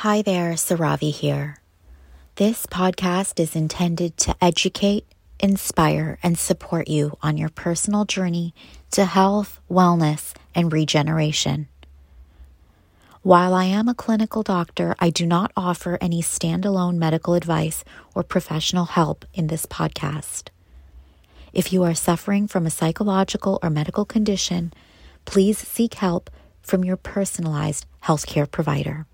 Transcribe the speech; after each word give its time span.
Hi 0.00 0.20
there, 0.20 0.52
Suravi 0.52 1.10
here. 1.10 1.56
This 2.34 2.66
podcast 2.66 3.40
is 3.40 3.56
intended 3.56 4.18
to 4.18 4.36
educate, 4.42 5.06
inspire, 5.40 6.18
and 6.22 6.38
support 6.38 6.86
you 6.86 7.16
on 7.22 7.38
your 7.38 7.48
personal 7.48 8.04
journey 8.04 8.52
to 8.90 9.06
health, 9.06 9.58
wellness, 9.70 10.34
and 10.54 10.70
regeneration. 10.70 11.68
While 13.22 13.54
I 13.54 13.64
am 13.64 13.88
a 13.88 13.94
clinical 13.94 14.42
doctor, 14.42 14.94
I 14.98 15.08
do 15.08 15.24
not 15.24 15.50
offer 15.56 15.96
any 15.98 16.20
standalone 16.20 16.96
medical 16.96 17.32
advice 17.32 17.82
or 18.14 18.22
professional 18.22 18.84
help 18.84 19.24
in 19.32 19.46
this 19.46 19.64
podcast. 19.64 20.48
If 21.54 21.72
you 21.72 21.84
are 21.84 21.94
suffering 21.94 22.48
from 22.48 22.66
a 22.66 22.70
psychological 22.70 23.58
or 23.62 23.70
medical 23.70 24.04
condition, 24.04 24.74
please 25.24 25.56
seek 25.56 25.94
help 25.94 26.28
from 26.60 26.84
your 26.84 26.98
personalized 26.98 27.86
healthcare 28.04 28.48
provider. 28.48 29.06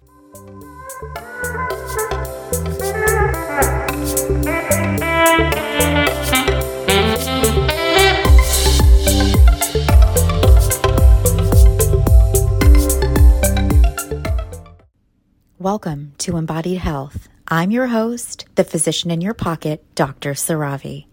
Welcome 15.58 16.12
to 16.18 16.36
Embodied 16.36 16.78
Health. 16.78 17.28
I'm 17.48 17.70
your 17.70 17.86
host, 17.86 18.44
the 18.56 18.64
physician 18.64 19.10
in 19.10 19.22
your 19.22 19.32
pocket, 19.32 19.82
Dr. 19.94 20.34
Suravi. 20.34 21.06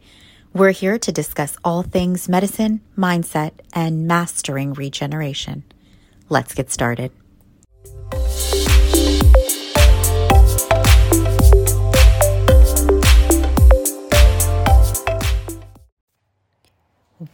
We're 0.54 0.72
here 0.72 1.00
to 1.00 1.12
discuss 1.14 1.56
all 1.64 1.84
things 1.84 2.28
medicine, 2.28 2.82
mindset, 2.98 3.52
and 3.72 4.06
mastering 4.06 4.74
regeneration. 4.74 5.64
Let's 6.28 6.54
get 6.54 6.70
started. 6.70 7.14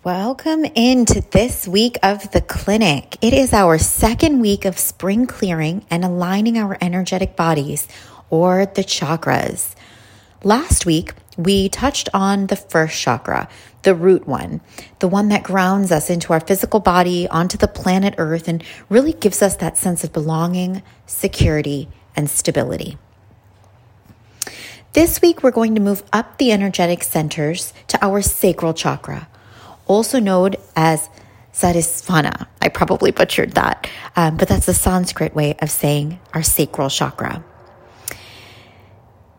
Welcome 0.05 0.65
into 0.65 1.21
this 1.31 1.67
week 1.67 1.97
of 2.03 2.29
the 2.29 2.41
clinic. 2.41 3.17
It 3.23 3.33
is 3.33 3.53
our 3.53 3.79
second 3.79 4.39
week 4.39 4.63
of 4.63 4.77
spring 4.77 5.25
clearing 5.25 5.83
and 5.89 6.05
aligning 6.05 6.59
our 6.59 6.77
energetic 6.79 7.35
bodies 7.35 7.87
or 8.29 8.67
the 8.67 8.83
chakras. 8.83 9.73
Last 10.43 10.85
week, 10.85 11.13
we 11.39 11.69
touched 11.69 12.07
on 12.13 12.45
the 12.45 12.55
first 12.55 13.01
chakra, 13.01 13.49
the 13.81 13.95
root 13.95 14.27
one, 14.27 14.61
the 14.99 15.07
one 15.07 15.29
that 15.29 15.41
grounds 15.41 15.91
us 15.91 16.11
into 16.11 16.33
our 16.33 16.39
physical 16.39 16.79
body, 16.79 17.27
onto 17.29 17.57
the 17.57 17.67
planet 17.67 18.13
Earth, 18.19 18.47
and 18.47 18.63
really 18.89 19.13
gives 19.13 19.41
us 19.41 19.55
that 19.55 19.75
sense 19.75 20.03
of 20.03 20.13
belonging, 20.13 20.83
security, 21.07 21.89
and 22.15 22.29
stability. 22.29 22.99
This 24.93 25.19
week, 25.19 25.41
we're 25.41 25.49
going 25.49 25.73
to 25.73 25.81
move 25.81 26.03
up 26.13 26.37
the 26.37 26.51
energetic 26.51 27.01
centers 27.01 27.73
to 27.87 27.97
our 28.05 28.21
sacral 28.21 28.75
chakra 28.75 29.29
also 29.87 30.19
known 30.19 30.55
as 30.75 31.09
Svadhisthana. 31.53 32.47
I 32.61 32.69
probably 32.69 33.11
butchered 33.11 33.53
that, 33.53 33.89
um, 34.15 34.37
but 34.37 34.47
that's 34.47 34.65
the 34.65 34.73
Sanskrit 34.73 35.33
way 35.33 35.55
of 35.59 35.71
saying 35.71 36.19
our 36.33 36.43
sacral 36.43 36.89
chakra. 36.89 37.43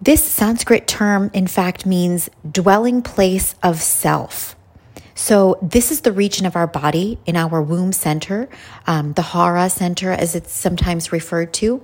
This 0.01 0.23
Sanskrit 0.23 0.87
term, 0.87 1.31
in 1.33 1.47
fact, 1.47 1.87
means 1.87 2.31
dwelling 2.51 3.03
place 3.03 3.55
of 3.63 3.83
self. 3.83 4.55
So, 5.15 5.59
this 5.63 5.91
is 5.91 6.03
the 6.03 6.13
region 6.13 6.45
of 6.45 6.57
our 6.57 6.67
body 6.67 7.19
in 7.25 7.37
our 7.37 7.63
womb 7.63 7.93
center, 7.93 8.51
um, 8.87 9.15
the 9.15 9.23
Hara 9.23 9.71
center, 9.71 10.13
as 10.13 10.35
it's 10.35 10.53
sometimes 10.53 11.11
referred 11.11 11.55
to. 11.55 11.83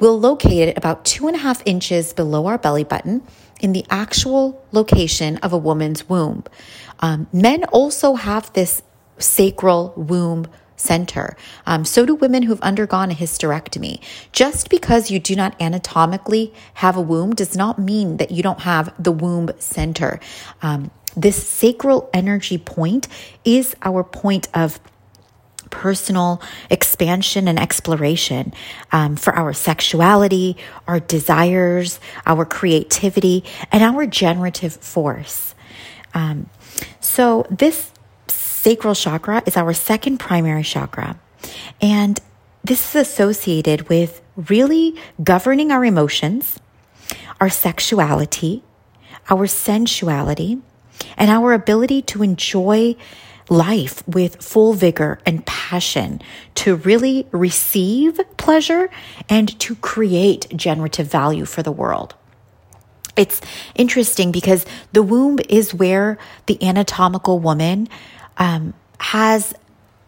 We'll 0.00 0.18
locate 0.18 0.68
it 0.68 0.76
about 0.76 1.04
two 1.04 1.26
and 1.26 1.36
a 1.36 1.40
half 1.40 1.62
inches 1.66 2.12
below 2.12 2.46
our 2.46 2.58
belly 2.58 2.84
button 2.84 3.22
in 3.60 3.72
the 3.72 3.84
actual 3.90 4.64
location 4.72 5.36
of 5.38 5.52
a 5.52 5.58
woman's 5.58 6.08
womb. 6.08 6.44
Um, 7.00 7.28
men 7.32 7.64
also 7.64 8.14
have 8.14 8.52
this 8.54 8.82
sacral 9.18 9.92
womb 9.96 10.46
center. 10.76 11.36
Um, 11.66 11.84
so 11.84 12.06
do 12.06 12.14
women 12.14 12.44
who've 12.44 12.60
undergone 12.62 13.10
a 13.10 13.14
hysterectomy. 13.14 14.00
Just 14.32 14.70
because 14.70 15.10
you 15.10 15.20
do 15.20 15.36
not 15.36 15.60
anatomically 15.60 16.54
have 16.74 16.96
a 16.96 17.02
womb 17.02 17.34
does 17.34 17.54
not 17.54 17.78
mean 17.78 18.16
that 18.16 18.30
you 18.30 18.42
don't 18.42 18.60
have 18.60 18.92
the 18.98 19.12
womb 19.12 19.50
center. 19.58 20.18
Um, 20.62 20.90
this 21.16 21.46
sacral 21.46 22.08
energy 22.14 22.56
point 22.56 23.08
is 23.44 23.76
our 23.82 24.02
point 24.02 24.48
of 24.54 24.80
personal 25.70 26.42
expansion 26.68 27.48
and 27.48 27.58
exploration 27.58 28.52
um, 28.92 29.16
for 29.16 29.34
our 29.34 29.52
sexuality, 29.52 30.56
our 30.86 31.00
desires, 31.00 32.00
our 32.26 32.44
creativity, 32.44 33.44
and 33.72 33.82
our 33.82 34.06
generative 34.06 34.74
force. 34.74 35.54
Um, 36.14 36.50
so, 37.00 37.46
this 37.50 37.92
sacral 38.28 38.94
chakra 38.94 39.42
is 39.46 39.56
our 39.56 39.72
second 39.72 40.18
primary 40.18 40.62
chakra. 40.62 41.18
And 41.80 42.20
this 42.62 42.94
is 42.94 43.08
associated 43.08 43.88
with 43.88 44.20
really 44.36 44.94
governing 45.22 45.72
our 45.72 45.84
emotions, 45.84 46.58
our 47.40 47.48
sexuality, 47.48 48.62
our 49.30 49.46
sensuality, 49.46 50.60
and 51.16 51.30
our 51.30 51.52
ability 51.52 52.02
to 52.02 52.22
enjoy 52.22 52.96
life 53.50 54.06
with 54.08 54.42
full 54.42 54.72
vigor 54.72 55.18
and 55.26 55.44
passion, 55.44 56.22
to 56.54 56.76
really 56.76 57.26
receive 57.32 58.18
pleasure 58.38 58.88
and 59.28 59.58
to 59.60 59.74
create 59.76 60.46
generative 60.56 61.06
value 61.06 61.44
for 61.44 61.62
the 61.62 61.72
world. 61.72 62.14
It's 63.16 63.40
interesting 63.74 64.32
because 64.32 64.64
the 64.92 65.02
womb 65.02 65.40
is 65.48 65.74
where 65.74 66.16
the 66.46 66.62
anatomical 66.62 67.38
woman 67.38 67.88
um, 68.38 68.72
has 68.98 69.52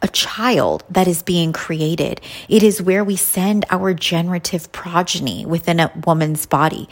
a 0.00 0.08
child 0.08 0.84
that 0.88 1.06
is 1.06 1.22
being 1.22 1.52
created. 1.52 2.20
It 2.48 2.62
is 2.62 2.80
where 2.80 3.04
we 3.04 3.16
send 3.16 3.64
our 3.70 3.92
generative 3.94 4.72
progeny 4.72 5.44
within 5.44 5.78
a 5.78 5.92
woman's 6.06 6.46
body. 6.46 6.88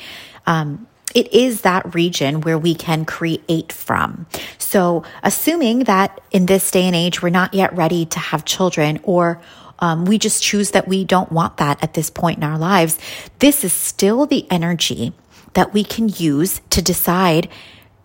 Um, 0.47 0.87
it 1.15 1.33
is 1.33 1.63
that 1.63 1.95
region 1.95 2.41
where 2.41 2.59
we 2.59 2.75
can 2.75 3.05
create 3.05 3.73
from. 3.73 4.27
So, 4.59 5.05
assuming 5.23 5.81
that 5.85 6.21
in 6.31 6.47
this 6.47 6.71
day 6.71 6.85
and 6.85 6.95
age, 6.95 7.23
we're 7.23 7.31
not 7.31 7.55
yet 7.55 7.75
ready 7.75 8.07
to 8.07 8.19
have 8.19 8.45
children 8.45 9.01
or 9.03 9.41
um, 9.81 10.05
we 10.05 10.19
just 10.19 10.43
choose 10.43 10.73
that 10.73 10.87
we 10.87 11.05
don't 11.05 11.33
want 11.33 11.57
that 11.57 11.83
at 11.83 11.95
this 11.95 12.11
point 12.11 12.39
in 12.39 12.45
our 12.45 12.59
lives, 12.59 12.99
this 13.39 13.65
is 13.65 13.73
still 13.73 14.27
the 14.27 14.47
energy 14.51 15.13
that 15.55 15.73
we 15.73 15.85
can 15.85 16.09
use 16.09 16.61
to 16.71 16.83
decide 16.83 17.49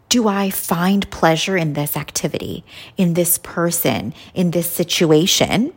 do 0.07 0.27
I 0.27 0.49
find 0.49 1.09
pleasure 1.09 1.57
in 1.57 1.73
this 1.73 1.97
activity, 1.97 2.63
in 2.95 3.16
this 3.16 3.39
person, 3.39 4.13
in 4.33 4.51
this 4.51 4.69
situation? 4.69 5.73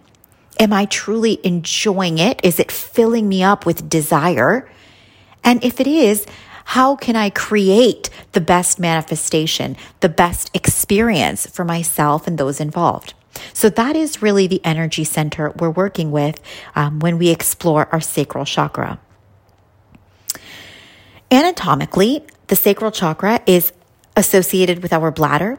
Am 0.61 0.73
I 0.73 0.85
truly 0.85 1.41
enjoying 1.43 2.19
it? 2.19 2.41
Is 2.45 2.61
it 2.61 2.71
filling 2.71 3.29
me 3.29 3.43
up 3.43 3.65
with 3.65 3.89
desire? 3.89 4.69
And 5.43 5.65
if 5.65 5.81
it 5.81 5.87
is, 5.87 6.27
how 6.69 6.97
can 6.97 7.17
I 7.17 7.31
create 7.31 8.11
the 8.33 8.43
best 8.43 8.79
manifestation, 8.79 9.75
the 10.01 10.09
best 10.11 10.51
experience 10.53 11.47
for 11.47 11.65
myself 11.65 12.27
and 12.27 12.37
those 12.37 12.61
involved? 12.61 13.15
So 13.55 13.71
that 13.71 13.97
is 13.97 14.21
really 14.21 14.47
the 14.47 14.61
energy 14.65 15.05
center 15.05 15.51
we're 15.59 15.71
working 15.71 16.11
with 16.11 16.43
um, 16.75 16.99
when 16.99 17.17
we 17.17 17.31
explore 17.31 17.89
our 17.91 18.03
sacral 18.03 18.45
chakra. 18.45 19.01
Anatomically, 21.31 22.27
the 22.49 22.57
sacral 22.57 22.91
chakra 22.91 23.41
is 23.47 23.73
associated 24.15 24.83
with 24.83 24.93
our 24.93 25.11
bladder, 25.11 25.59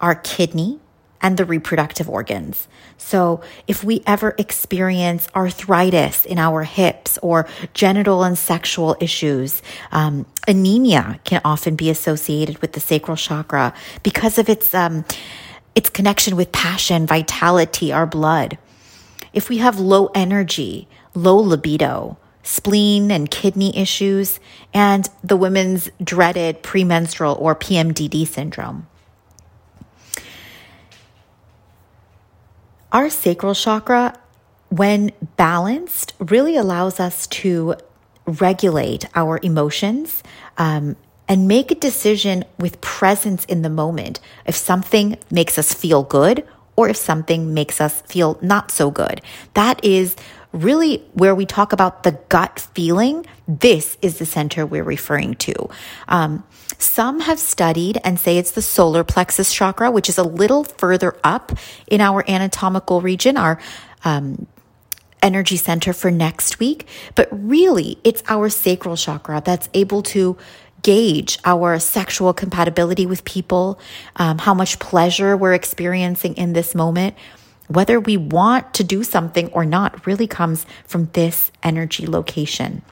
our 0.00 0.14
kidney, 0.14 0.78
and 1.20 1.36
the 1.36 1.44
reproductive 1.44 2.08
organs. 2.08 2.68
So, 2.96 3.40
if 3.66 3.84
we 3.84 4.02
ever 4.06 4.34
experience 4.38 5.28
arthritis 5.34 6.24
in 6.24 6.38
our 6.38 6.64
hips 6.64 7.18
or 7.22 7.46
genital 7.74 8.22
and 8.24 8.36
sexual 8.36 8.96
issues, 9.00 9.62
um, 9.92 10.26
anemia 10.46 11.20
can 11.24 11.40
often 11.44 11.76
be 11.76 11.90
associated 11.90 12.58
with 12.58 12.72
the 12.72 12.80
sacral 12.80 13.16
chakra 13.16 13.74
because 14.02 14.38
of 14.38 14.48
its 14.48 14.74
um, 14.74 15.04
its 15.74 15.90
connection 15.90 16.36
with 16.36 16.50
passion, 16.50 17.06
vitality, 17.06 17.92
our 17.92 18.06
blood. 18.06 18.58
If 19.32 19.48
we 19.48 19.58
have 19.58 19.78
low 19.78 20.10
energy, 20.14 20.88
low 21.14 21.36
libido, 21.36 22.18
spleen 22.42 23.10
and 23.10 23.30
kidney 23.30 23.76
issues, 23.76 24.40
and 24.72 25.08
the 25.22 25.36
women's 25.36 25.90
dreaded 26.02 26.62
premenstrual 26.62 27.36
or 27.38 27.54
PMDD 27.54 28.26
syndrome. 28.26 28.86
Our 32.92 33.10
sacral 33.10 33.54
chakra, 33.54 34.18
when 34.70 35.12
balanced, 35.36 36.14
really 36.18 36.56
allows 36.56 37.00
us 37.00 37.26
to 37.26 37.74
regulate 38.24 39.06
our 39.14 39.38
emotions 39.42 40.22
um, 40.56 40.96
and 41.28 41.46
make 41.46 41.70
a 41.70 41.74
decision 41.74 42.44
with 42.58 42.80
presence 42.80 43.44
in 43.44 43.60
the 43.60 43.68
moment 43.68 44.20
if 44.46 44.56
something 44.56 45.18
makes 45.30 45.58
us 45.58 45.74
feel 45.74 46.02
good 46.02 46.46
or 46.76 46.88
if 46.88 46.96
something 46.96 47.52
makes 47.52 47.80
us 47.80 48.00
feel 48.02 48.38
not 48.40 48.70
so 48.70 48.90
good. 48.90 49.20
That 49.54 49.84
is 49.84 50.16
really 50.62 50.98
where 51.12 51.34
we 51.34 51.46
talk 51.46 51.72
about 51.72 52.02
the 52.02 52.12
gut 52.28 52.60
feeling, 52.74 53.26
this 53.46 53.96
is 54.02 54.18
the 54.18 54.26
center 54.26 54.66
we're 54.66 54.84
referring 54.84 55.34
to. 55.36 55.54
Um, 56.08 56.44
some 56.78 57.20
have 57.20 57.38
studied 57.38 58.00
and 58.04 58.18
say 58.18 58.38
it's 58.38 58.52
the 58.52 58.62
solar 58.62 59.04
plexus 59.04 59.52
chakra, 59.52 59.90
which 59.90 60.08
is 60.08 60.18
a 60.18 60.22
little 60.22 60.64
further 60.64 61.16
up 61.24 61.52
in 61.86 62.00
our 62.00 62.24
anatomical 62.28 63.00
region, 63.00 63.36
our 63.36 63.58
um, 64.04 64.46
energy 65.22 65.56
center 65.56 65.92
for 65.92 66.10
next 66.10 66.58
week. 66.58 66.86
But 67.14 67.28
really, 67.32 67.98
it's 68.04 68.22
our 68.28 68.48
sacral 68.48 68.96
chakra 68.96 69.42
that's 69.44 69.68
able 69.74 70.02
to 70.04 70.36
gauge 70.82 71.38
our 71.44 71.78
sexual 71.78 72.32
compatibility 72.32 73.06
with 73.06 73.24
people, 73.24 73.80
um, 74.16 74.38
how 74.38 74.54
much 74.54 74.78
pleasure 74.78 75.36
we're 75.36 75.54
experiencing 75.54 76.36
in 76.36 76.52
this 76.52 76.74
moment. 76.74 77.16
Whether 77.68 78.00
we 78.00 78.16
want 78.16 78.74
to 78.74 78.84
do 78.84 79.04
something 79.04 79.48
or 79.52 79.64
not 79.64 80.06
really 80.06 80.26
comes 80.26 80.66
from 80.86 81.10
this 81.12 81.52
energy 81.62 82.06
location. 82.06 82.82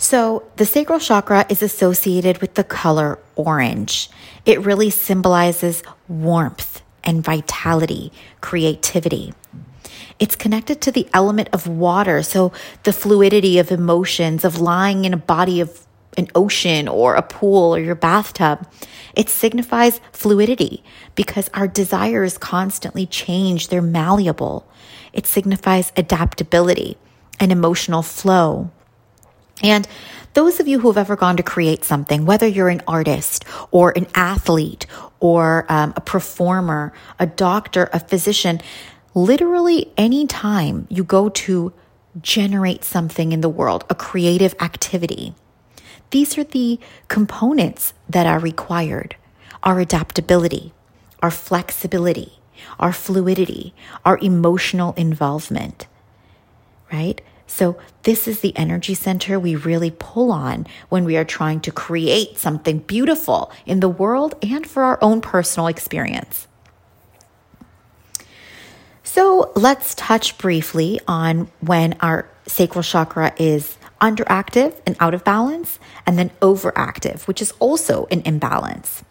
So, 0.00 0.44
the 0.56 0.64
sacral 0.64 1.00
chakra 1.00 1.44
is 1.48 1.60
associated 1.60 2.40
with 2.40 2.54
the 2.54 2.62
color 2.62 3.18
orange. 3.34 4.08
It 4.46 4.64
really 4.64 4.90
symbolizes 4.90 5.82
warmth 6.06 6.82
and 7.02 7.24
vitality, 7.24 8.12
creativity. 8.40 9.34
It's 10.18 10.36
connected 10.36 10.80
to 10.82 10.92
the 10.92 11.08
element 11.12 11.48
of 11.52 11.66
water. 11.66 12.22
So 12.22 12.52
the 12.82 12.92
fluidity 12.92 13.58
of 13.58 13.72
emotions, 13.72 14.44
of 14.44 14.60
lying 14.60 15.04
in 15.04 15.14
a 15.14 15.18
body 15.18 15.60
of 15.60 15.86
an 16.16 16.28
ocean 16.34 16.88
or 16.88 17.14
a 17.14 17.22
pool 17.22 17.74
or 17.74 17.80
your 17.80 17.94
bathtub. 17.94 18.66
It 19.14 19.28
signifies 19.28 20.00
fluidity 20.12 20.82
because 21.14 21.50
our 21.54 21.68
desires 21.68 22.38
constantly 22.38 23.06
change. 23.06 23.68
They're 23.68 23.82
malleable. 23.82 24.66
It 25.12 25.26
signifies 25.26 25.92
adaptability 25.96 26.96
and 27.40 27.52
emotional 27.52 28.02
flow. 28.02 28.70
And 29.62 29.88
those 30.34 30.60
of 30.60 30.68
you 30.68 30.80
who 30.80 30.88
have 30.88 30.98
ever 30.98 31.16
gone 31.16 31.36
to 31.36 31.42
create 31.42 31.84
something, 31.84 32.24
whether 32.24 32.46
you're 32.46 32.68
an 32.68 32.82
artist 32.86 33.44
or 33.70 33.92
an 33.96 34.06
athlete 34.14 34.86
or 35.20 35.66
um, 35.68 35.92
a 35.96 36.00
performer, 36.00 36.92
a 37.18 37.26
doctor, 37.26 37.88
a 37.92 38.00
physician, 38.00 38.60
literally 39.14 39.92
any 39.96 40.26
time 40.26 40.86
you 40.90 41.02
go 41.02 41.28
to 41.28 41.72
generate 42.20 42.84
something 42.84 43.32
in 43.32 43.40
the 43.40 43.48
world, 43.48 43.84
a 43.90 43.94
creative 43.94 44.54
activity, 44.60 45.34
these 46.10 46.38
are 46.38 46.44
the 46.44 46.78
components 47.08 47.92
that 48.08 48.26
are 48.26 48.38
required 48.38 49.16
our 49.64 49.80
adaptability, 49.80 50.72
our 51.20 51.32
flexibility, 51.32 52.38
our 52.78 52.92
fluidity, 52.92 53.74
our 54.04 54.18
emotional 54.18 54.92
involvement, 54.92 55.88
right? 56.92 57.20
So, 57.48 57.76
this 58.04 58.28
is 58.28 58.40
the 58.40 58.56
energy 58.56 58.94
center 58.94 59.40
we 59.40 59.56
really 59.56 59.90
pull 59.90 60.30
on 60.30 60.66
when 60.90 61.04
we 61.04 61.16
are 61.16 61.24
trying 61.24 61.60
to 61.62 61.72
create 61.72 62.38
something 62.38 62.78
beautiful 62.80 63.50
in 63.66 63.80
the 63.80 63.88
world 63.88 64.34
and 64.42 64.66
for 64.66 64.84
our 64.84 64.98
own 65.02 65.20
personal 65.20 65.66
experience. 65.66 66.46
So 69.18 69.52
let's 69.56 69.94
touch 69.94 70.36
briefly 70.36 71.00
on 71.08 71.50
when 71.60 71.96
our 72.00 72.28
sacral 72.46 72.82
chakra 72.82 73.32
is 73.38 73.77
underactive 74.00 74.80
and 74.86 74.96
out 75.00 75.14
of 75.14 75.24
balance, 75.24 75.78
and 76.06 76.18
then 76.18 76.30
overactive, 76.40 77.26
which 77.26 77.42
is 77.42 77.52
also 77.58 78.06
an 78.10 78.22
imbalance. 78.24 79.04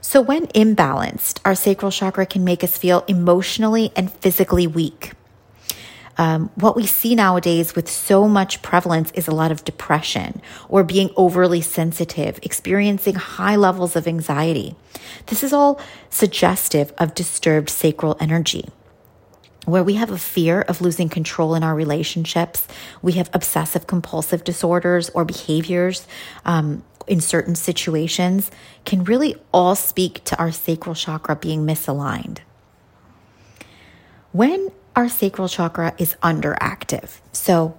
So, 0.00 0.20
when 0.20 0.46
imbalanced, 0.48 1.40
our 1.44 1.54
sacral 1.54 1.90
chakra 1.90 2.26
can 2.26 2.44
make 2.44 2.62
us 2.62 2.78
feel 2.78 3.04
emotionally 3.08 3.92
and 3.96 4.12
physically 4.12 4.66
weak. 4.66 5.12
Um, 6.18 6.50
what 6.54 6.76
we 6.76 6.86
see 6.86 7.14
nowadays 7.14 7.74
with 7.74 7.90
so 7.90 8.26
much 8.26 8.62
prevalence 8.62 9.10
is 9.12 9.28
a 9.28 9.34
lot 9.34 9.52
of 9.52 9.64
depression 9.64 10.40
or 10.68 10.82
being 10.82 11.10
overly 11.16 11.60
sensitive, 11.60 12.38
experiencing 12.42 13.16
high 13.16 13.56
levels 13.56 13.96
of 13.96 14.08
anxiety. 14.08 14.76
This 15.26 15.42
is 15.42 15.52
all 15.52 15.80
suggestive 16.08 16.92
of 16.98 17.14
disturbed 17.14 17.68
sacral 17.68 18.16
energy 18.18 18.70
where 19.66 19.84
we 19.84 19.94
have 19.94 20.10
a 20.10 20.18
fear 20.18 20.62
of 20.62 20.80
losing 20.80 21.08
control 21.08 21.54
in 21.54 21.62
our 21.62 21.74
relationships. 21.74 22.66
We 23.02 23.12
have 23.12 23.28
obsessive 23.34 23.86
compulsive 23.86 24.44
disorders 24.44 25.10
or 25.10 25.24
behaviors 25.24 26.06
um, 26.44 26.82
in 27.06 27.20
certain 27.20 27.54
situations 27.54 28.50
can 28.84 29.04
really 29.04 29.36
all 29.52 29.74
speak 29.74 30.24
to 30.24 30.38
our 30.38 30.52
sacral 30.52 30.94
chakra 30.94 31.36
being 31.36 31.66
misaligned. 31.66 32.38
When 34.32 34.70
our 34.94 35.08
sacral 35.08 35.48
chakra 35.48 35.94
is 35.98 36.16
underactive, 36.22 37.18
so 37.32 37.76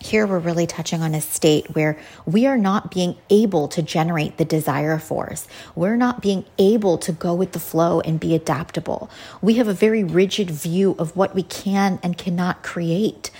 here 0.00 0.26
we're 0.26 0.38
really 0.38 0.66
touching 0.66 1.02
on 1.02 1.14
a 1.14 1.20
state 1.20 1.74
where 1.74 1.98
we 2.24 2.46
are 2.46 2.56
not 2.56 2.90
being 2.90 3.16
able 3.28 3.68
to 3.68 3.82
generate 3.82 4.38
the 4.38 4.44
desire 4.44 4.98
force. 4.98 5.46
We're 5.74 5.96
not 5.96 6.22
being 6.22 6.44
able 6.58 6.98
to 6.98 7.12
go 7.12 7.34
with 7.34 7.52
the 7.52 7.60
flow 7.60 8.00
and 8.00 8.18
be 8.18 8.34
adaptable. 8.34 9.10
We 9.42 9.54
have 9.54 9.68
a 9.68 9.74
very 9.74 10.02
rigid 10.02 10.50
view 10.50 10.96
of 10.98 11.14
what 11.16 11.34
we 11.34 11.42
can 11.42 12.00
and 12.02 12.16
cannot 12.16 12.62
create 12.62 13.30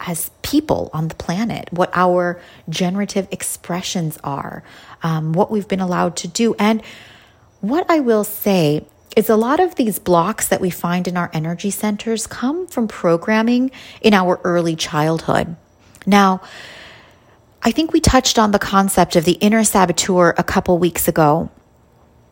as 0.00 0.30
people 0.42 0.90
on 0.92 1.08
the 1.08 1.14
planet, 1.14 1.68
what 1.72 1.90
our 1.94 2.40
generative 2.68 3.28
expressions 3.30 4.18
are, 4.24 4.62
um, 5.02 5.32
what 5.32 5.50
we've 5.50 5.68
been 5.68 5.80
allowed 5.80 6.16
to 6.16 6.28
do. 6.28 6.54
And 6.58 6.82
what 7.60 7.84
I 7.90 8.00
will 8.00 8.24
say 8.24 8.86
is 9.16 9.28
a 9.28 9.36
lot 9.36 9.60
of 9.60 9.74
these 9.74 9.98
blocks 9.98 10.48
that 10.48 10.60
we 10.60 10.70
find 10.70 11.08
in 11.08 11.16
our 11.16 11.30
energy 11.32 11.70
centers 11.70 12.26
come 12.26 12.66
from 12.66 12.88
programming 12.88 13.70
in 14.00 14.14
our 14.14 14.40
early 14.44 14.76
childhood. 14.76 15.56
Now, 16.06 16.40
I 17.62 17.70
think 17.72 17.92
we 17.92 18.00
touched 18.00 18.38
on 18.38 18.52
the 18.52 18.58
concept 18.58 19.16
of 19.16 19.24
the 19.24 19.32
inner 19.32 19.64
saboteur 19.64 20.34
a 20.38 20.44
couple 20.44 20.78
weeks 20.78 21.08
ago. 21.08 21.50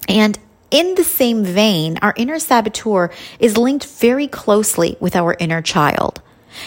And 0.09 0.39
in 0.71 0.95
the 0.95 1.05
same 1.05 1.45
vein, 1.45 1.99
our 2.03 2.15
inner 2.17 2.39
saboteur 2.39 3.11
is 3.39 3.59
linked 3.59 3.85
very 3.87 4.27
closely 4.27 4.97
with 5.01 5.17
our 5.17 5.37
inner 5.39 5.63
child. 5.63 6.23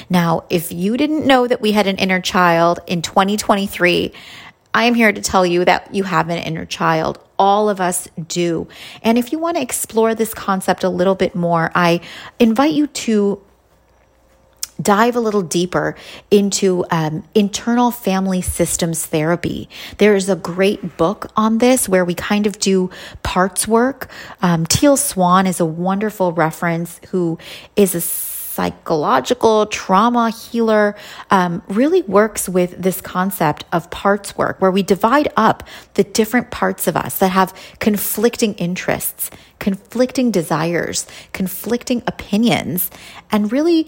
Now, 0.09 0.43
if 0.49 0.71
you 0.71 0.95
didn't 0.95 1.25
know 1.25 1.47
that 1.47 1.61
we 1.61 1.71
had 1.71 1.87
an 1.87 1.97
inner 1.97 2.21
child 2.21 2.79
in 2.87 3.01
2023, 3.01 4.13
I 4.73 4.83
am 4.85 4.93
here 4.93 5.11
to 5.11 5.21
tell 5.21 5.45
you 5.45 5.65
that 5.65 5.93
you 5.93 6.03
have 6.03 6.29
an 6.29 6.37
inner 6.37 6.65
child. 6.65 7.19
All 7.37 7.67
of 7.67 7.81
us 7.81 8.07
do. 8.27 8.67
And 9.01 9.17
if 9.17 9.31
you 9.31 9.39
want 9.39 9.57
to 9.57 9.63
explore 9.63 10.15
this 10.15 10.33
concept 10.33 10.83
a 10.83 10.89
little 10.89 11.15
bit 11.15 11.35
more, 11.35 11.71
I 11.75 12.01
invite 12.39 12.73
you 12.73 12.87
to 12.87 13.41
dive 14.81 15.15
a 15.15 15.19
little 15.19 15.41
deeper 15.41 15.95
into 16.29 16.85
um, 16.91 17.23
internal 17.35 17.91
family 17.91 18.41
systems 18.41 19.05
therapy. 19.05 19.69
There 19.97 20.15
is 20.15 20.29
a 20.29 20.35
great 20.35 20.97
book 20.97 21.31
on 21.35 21.59
this 21.59 21.87
where 21.87 22.05
we 22.05 22.13
kind 22.15 22.47
of 22.47 22.59
do 22.59 22.89
parts 23.23 23.67
work. 23.67 24.09
Um, 24.41 24.65
Teal 24.65 24.97
Swan 24.97 25.47
is 25.47 25.59
a 25.59 25.65
wonderful 25.65 26.33
reference 26.33 26.99
who 27.09 27.37
is 27.75 27.95
a 27.95 28.01
psychological 28.51 29.65
trauma 29.67 30.29
healer 30.29 30.93
um, 31.29 31.63
really 31.69 32.01
works 32.01 32.49
with 32.49 32.81
this 32.81 32.99
concept 32.99 33.63
of 33.71 33.89
parts 33.89 34.37
work 34.37 34.59
where 34.61 34.71
we 34.71 34.83
divide 34.83 35.31
up 35.37 35.63
the 35.93 36.03
different 36.03 36.51
parts 36.51 36.85
of 36.85 36.97
us 36.97 37.19
that 37.19 37.29
have 37.29 37.53
conflicting 37.79 38.53
interests 38.55 39.31
conflicting 39.59 40.31
desires 40.31 41.07
conflicting 41.31 42.03
opinions 42.07 42.91
and 43.31 43.53
really 43.53 43.87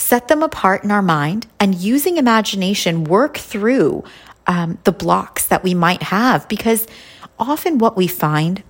set 0.00 0.28
them 0.28 0.42
apart 0.42 0.82
in 0.82 0.90
our 0.90 1.02
mind, 1.02 1.46
and 1.60 1.74
using 1.74 2.16
imagination, 2.16 3.04
work 3.04 3.36
through 3.36 4.02
um, 4.46 4.78
the 4.84 4.92
blocks 4.92 5.46
that 5.46 5.62
we 5.62 5.74
might 5.74 6.02
have. 6.02 6.48
Because 6.48 6.86
often 7.38 7.78
what 7.78 7.96
we 7.96 8.06
find 8.06 8.62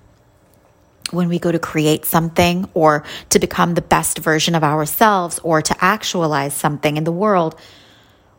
when 1.11 1.29
we 1.29 1.39
go 1.39 1.51
to 1.51 1.59
create 1.59 2.05
something 2.05 2.69
or 2.73 3.03
to 3.29 3.39
become 3.39 3.73
the 3.73 3.81
best 3.81 4.19
version 4.19 4.55
of 4.55 4.63
ourselves 4.63 5.39
or 5.39 5.61
to 5.61 5.75
actualize 5.83 6.53
something 6.53 6.97
in 6.97 7.03
the 7.03 7.11
world, 7.11 7.59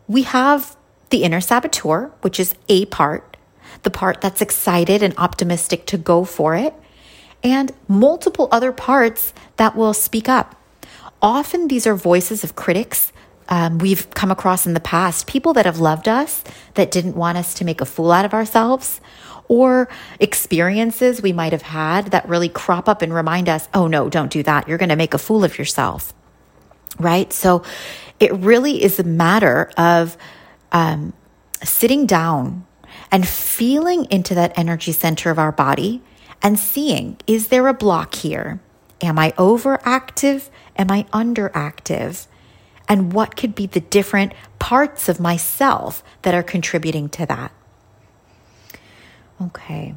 we 0.07 0.23
have 0.23 0.75
the 1.09 1.23
inner 1.23 1.41
saboteur, 1.41 2.11
which 2.21 2.39
is 2.39 2.55
a 2.69 2.85
part, 2.85 3.37
the 3.83 3.91
part 3.91 4.21
that's 4.21 4.41
excited 4.41 5.03
and 5.03 5.13
optimistic 5.17 5.85
to 5.87 5.97
go 5.97 6.25
for 6.25 6.55
it, 6.55 6.73
and 7.43 7.71
multiple 7.87 8.47
other 8.51 8.71
parts 8.71 9.33
that 9.57 9.75
will 9.75 9.93
speak 9.93 10.29
up 10.29 10.55
often 11.23 11.69
these 11.69 11.87
are 11.87 11.95
voices 11.95 12.43
of 12.43 12.55
critics 12.55 13.11
um, 13.49 13.77
we've 13.79 14.09
come 14.11 14.31
across 14.31 14.65
in 14.65 14.73
the 14.73 14.79
past, 14.79 15.27
people 15.27 15.53
that 15.53 15.65
have 15.65 15.79
loved 15.79 16.07
us, 16.07 16.43
that 16.75 16.91
didn't 16.91 17.15
want 17.15 17.37
us 17.37 17.53
to 17.55 17.65
make 17.65 17.81
a 17.81 17.85
fool 17.85 18.11
out 18.11 18.25
of 18.25 18.33
ourselves, 18.33 19.01
or 19.47 19.89
experiences 20.19 21.21
we 21.21 21.33
might 21.33 21.51
have 21.51 21.61
had 21.61 22.07
that 22.07 22.27
really 22.27 22.49
crop 22.49 22.87
up 22.87 23.01
and 23.01 23.13
remind 23.13 23.49
us, 23.49 23.67
oh 23.73 23.87
no, 23.87 24.09
don't 24.09 24.31
do 24.31 24.43
that. 24.43 24.67
You're 24.67 24.77
going 24.77 24.89
to 24.89 24.95
make 24.95 25.13
a 25.13 25.17
fool 25.17 25.43
of 25.43 25.57
yourself. 25.57 26.13
Right? 26.99 27.33
So 27.33 27.63
it 28.19 28.31
really 28.33 28.83
is 28.83 28.99
a 28.99 29.03
matter 29.03 29.71
of 29.77 30.15
um, 30.71 31.13
sitting 31.63 32.05
down 32.05 32.65
and 33.11 33.27
feeling 33.27 34.05
into 34.09 34.35
that 34.35 34.57
energy 34.57 34.91
center 34.91 35.29
of 35.29 35.39
our 35.39 35.51
body 35.51 36.01
and 36.41 36.57
seeing, 36.57 37.17
is 37.27 37.47
there 37.47 37.67
a 37.67 37.73
block 37.73 38.15
here? 38.15 38.61
Am 39.01 39.19
I 39.19 39.31
overactive? 39.31 40.49
Am 40.77 40.91
I 40.91 41.03
underactive? 41.13 42.27
and 42.87 43.13
what 43.13 43.35
could 43.35 43.55
be 43.55 43.65
the 43.65 43.79
different 43.79 44.33
parts 44.59 45.09
of 45.09 45.19
myself 45.19 46.03
that 46.21 46.33
are 46.33 46.43
contributing 46.43 47.09
to 47.09 47.25
that. 47.25 47.51
Okay. 49.41 49.95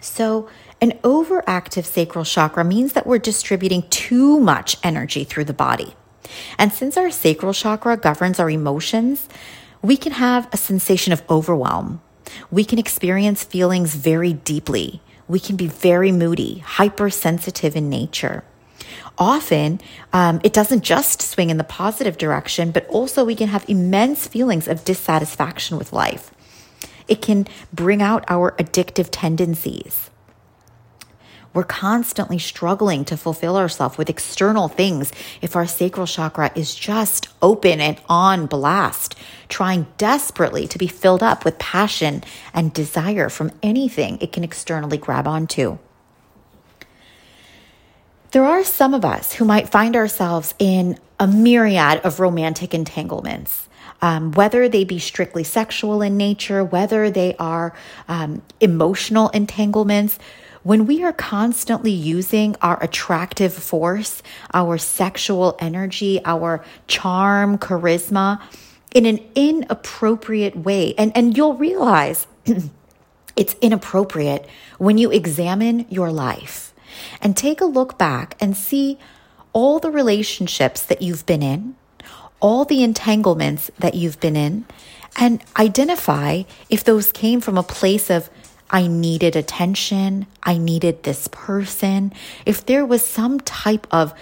So, 0.00 0.48
an 0.80 0.92
overactive 1.02 1.84
sacral 1.84 2.24
chakra 2.24 2.64
means 2.64 2.92
that 2.92 3.06
we're 3.06 3.18
distributing 3.18 3.88
too 3.88 4.40
much 4.40 4.76
energy 4.82 5.24
through 5.24 5.44
the 5.44 5.52
body. 5.52 5.94
And 6.58 6.72
since 6.72 6.96
our 6.96 7.10
sacral 7.10 7.52
chakra 7.52 7.96
governs 7.96 8.40
our 8.40 8.50
emotions, 8.50 9.28
we 9.80 9.96
can 9.96 10.12
have 10.12 10.48
a 10.52 10.56
sensation 10.56 11.12
of 11.12 11.22
overwhelm. 11.30 12.00
We 12.50 12.64
can 12.64 12.78
experience 12.78 13.44
feelings 13.44 13.94
very 13.94 14.32
deeply. 14.32 15.02
We 15.28 15.38
can 15.38 15.56
be 15.56 15.68
very 15.68 16.10
moody, 16.10 16.58
hypersensitive 16.58 17.76
in 17.76 17.88
nature. 17.88 18.44
Often, 19.22 19.80
um, 20.12 20.40
it 20.42 20.52
doesn't 20.52 20.82
just 20.82 21.22
swing 21.22 21.50
in 21.50 21.56
the 21.56 21.62
positive 21.62 22.18
direction, 22.18 22.72
but 22.72 22.88
also 22.88 23.24
we 23.24 23.36
can 23.36 23.46
have 23.46 23.64
immense 23.68 24.26
feelings 24.26 24.66
of 24.66 24.84
dissatisfaction 24.84 25.78
with 25.78 25.92
life. 25.92 26.32
It 27.06 27.22
can 27.22 27.46
bring 27.72 28.02
out 28.02 28.24
our 28.26 28.50
addictive 28.58 29.10
tendencies. 29.12 30.10
We're 31.54 31.62
constantly 31.62 32.40
struggling 32.40 33.04
to 33.04 33.16
fulfill 33.16 33.56
ourselves 33.56 33.96
with 33.96 34.10
external 34.10 34.66
things 34.66 35.12
if 35.40 35.54
our 35.54 35.68
sacral 35.68 36.08
chakra 36.08 36.50
is 36.56 36.74
just 36.74 37.28
open 37.40 37.80
and 37.80 38.00
on 38.08 38.46
blast, 38.46 39.14
trying 39.48 39.86
desperately 39.98 40.66
to 40.66 40.78
be 40.78 40.88
filled 40.88 41.22
up 41.22 41.44
with 41.44 41.60
passion 41.60 42.24
and 42.52 42.74
desire 42.74 43.28
from 43.28 43.52
anything 43.62 44.18
it 44.20 44.32
can 44.32 44.42
externally 44.42 44.98
grab 44.98 45.28
onto. 45.28 45.78
There 48.32 48.46
are 48.46 48.64
some 48.64 48.94
of 48.94 49.04
us 49.04 49.34
who 49.34 49.44
might 49.44 49.68
find 49.68 49.94
ourselves 49.94 50.54
in 50.58 50.98
a 51.20 51.26
myriad 51.26 52.00
of 52.00 52.18
romantic 52.18 52.72
entanglements. 52.72 53.68
Um, 54.00 54.32
whether 54.32 54.70
they 54.70 54.84
be 54.84 54.98
strictly 54.98 55.44
sexual 55.44 56.00
in 56.00 56.16
nature, 56.16 56.64
whether 56.64 57.10
they 57.10 57.36
are 57.36 57.74
um, 58.08 58.40
emotional 58.58 59.28
entanglements, 59.28 60.18
when 60.62 60.86
we 60.86 61.04
are 61.04 61.12
constantly 61.12 61.90
using 61.90 62.56
our 62.62 62.82
attractive 62.82 63.52
force, 63.52 64.22
our 64.54 64.78
sexual 64.78 65.54
energy, 65.58 66.18
our 66.24 66.64
charm, 66.88 67.58
charisma 67.58 68.40
in 68.94 69.04
an 69.04 69.20
inappropriate 69.34 70.56
way, 70.56 70.94
and, 70.96 71.14
and 71.14 71.36
you'll 71.36 71.58
realize 71.58 72.26
it's 73.36 73.56
inappropriate 73.60 74.48
when 74.78 74.96
you 74.96 75.10
examine 75.10 75.84
your 75.90 76.10
life 76.10 76.71
and 77.20 77.36
take 77.36 77.60
a 77.60 77.66
look 77.66 77.98
back 77.98 78.36
and 78.40 78.56
see 78.56 78.98
all 79.52 79.78
the 79.78 79.90
relationships 79.90 80.82
that 80.82 81.02
you've 81.02 81.26
been 81.26 81.42
in, 81.42 81.74
all 82.40 82.64
the 82.64 82.82
entanglements 82.82 83.70
that 83.78 83.94
you've 83.94 84.20
been 84.20 84.36
in, 84.36 84.64
and 85.16 85.42
identify 85.58 86.42
if 86.70 86.82
those 86.84 87.12
came 87.12 87.40
from 87.40 87.58
a 87.58 87.62
place 87.62 88.10
of 88.10 88.30
I 88.70 88.86
needed 88.86 89.36
attention, 89.36 90.26
I 90.42 90.56
needed 90.56 91.02
this 91.02 91.28
person, 91.28 92.12
if 92.46 92.64
there 92.64 92.86
was 92.86 93.04
some 93.04 93.38
type 93.40 93.86
of 93.90 94.14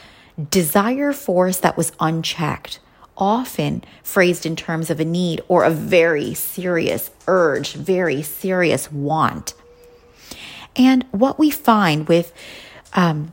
desire 0.50 1.12
force 1.12 1.58
that 1.58 1.76
was 1.76 1.92
unchecked, 2.00 2.80
often 3.16 3.84
phrased 4.02 4.44
in 4.46 4.56
terms 4.56 4.90
of 4.90 4.98
a 4.98 5.04
need 5.04 5.40
or 5.46 5.62
a 5.62 5.70
very 5.70 6.34
serious 6.34 7.10
urge, 7.28 7.74
very 7.74 8.22
serious 8.22 8.90
want. 8.90 9.54
And 10.76 11.04
what 11.10 11.38
we 11.38 11.50
find 11.50 12.08
with 12.08 12.32
um, 12.94 13.32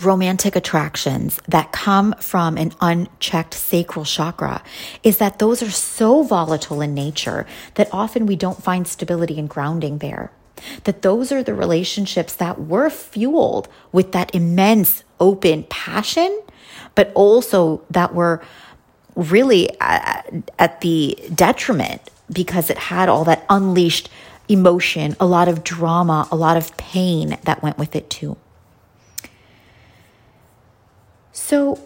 romantic 0.00 0.54
attractions 0.54 1.40
that 1.48 1.72
come 1.72 2.14
from 2.20 2.56
an 2.56 2.72
unchecked 2.80 3.54
sacral 3.54 4.04
chakra 4.04 4.62
is 5.02 5.18
that 5.18 5.38
those 5.38 5.62
are 5.62 5.70
so 5.70 6.22
volatile 6.22 6.80
in 6.80 6.94
nature 6.94 7.46
that 7.74 7.88
often 7.92 8.26
we 8.26 8.36
don't 8.36 8.62
find 8.62 8.86
stability 8.86 9.38
and 9.38 9.48
grounding 9.48 9.98
there. 9.98 10.30
That 10.84 11.02
those 11.02 11.30
are 11.32 11.42
the 11.42 11.54
relationships 11.54 12.34
that 12.36 12.60
were 12.60 12.90
fueled 12.90 13.68
with 13.92 14.12
that 14.12 14.34
immense 14.34 15.04
open 15.20 15.64
passion, 15.64 16.42
but 16.94 17.12
also 17.14 17.82
that 17.90 18.14
were 18.14 18.42
really 19.14 19.68
at, 19.80 20.32
at 20.58 20.80
the 20.80 21.18
detriment 21.34 22.02
because 22.32 22.70
it 22.70 22.78
had 22.78 23.08
all 23.08 23.24
that 23.24 23.44
unleashed 23.48 24.10
emotion, 24.48 25.16
a 25.20 25.26
lot 25.26 25.48
of 25.48 25.62
drama, 25.62 26.28
a 26.30 26.36
lot 26.36 26.56
of 26.56 26.76
pain 26.76 27.38
that 27.44 27.62
went 27.62 27.78
with 27.78 27.94
it 27.94 28.08
too. 28.10 28.36
So, 31.32 31.80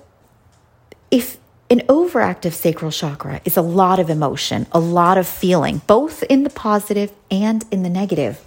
if 1.11 1.39
an 1.71 1.81
overactive 1.89 2.53
sacral 2.53 2.91
chakra 2.91 3.41
is 3.45 3.57
a 3.57 3.63
lot 3.63 3.99
of 3.99 4.11
emotion, 4.11 4.67
a 4.73 4.81
lot 4.81 5.19
of 5.19 5.27
feeling, 5.27 5.81
both 5.87 6.23
in 6.25 6.43
the 6.43 6.51
positive 6.51 7.13
and 7.31 7.65
in 7.71 7.83
the 7.83 7.89
negative, 7.89 8.41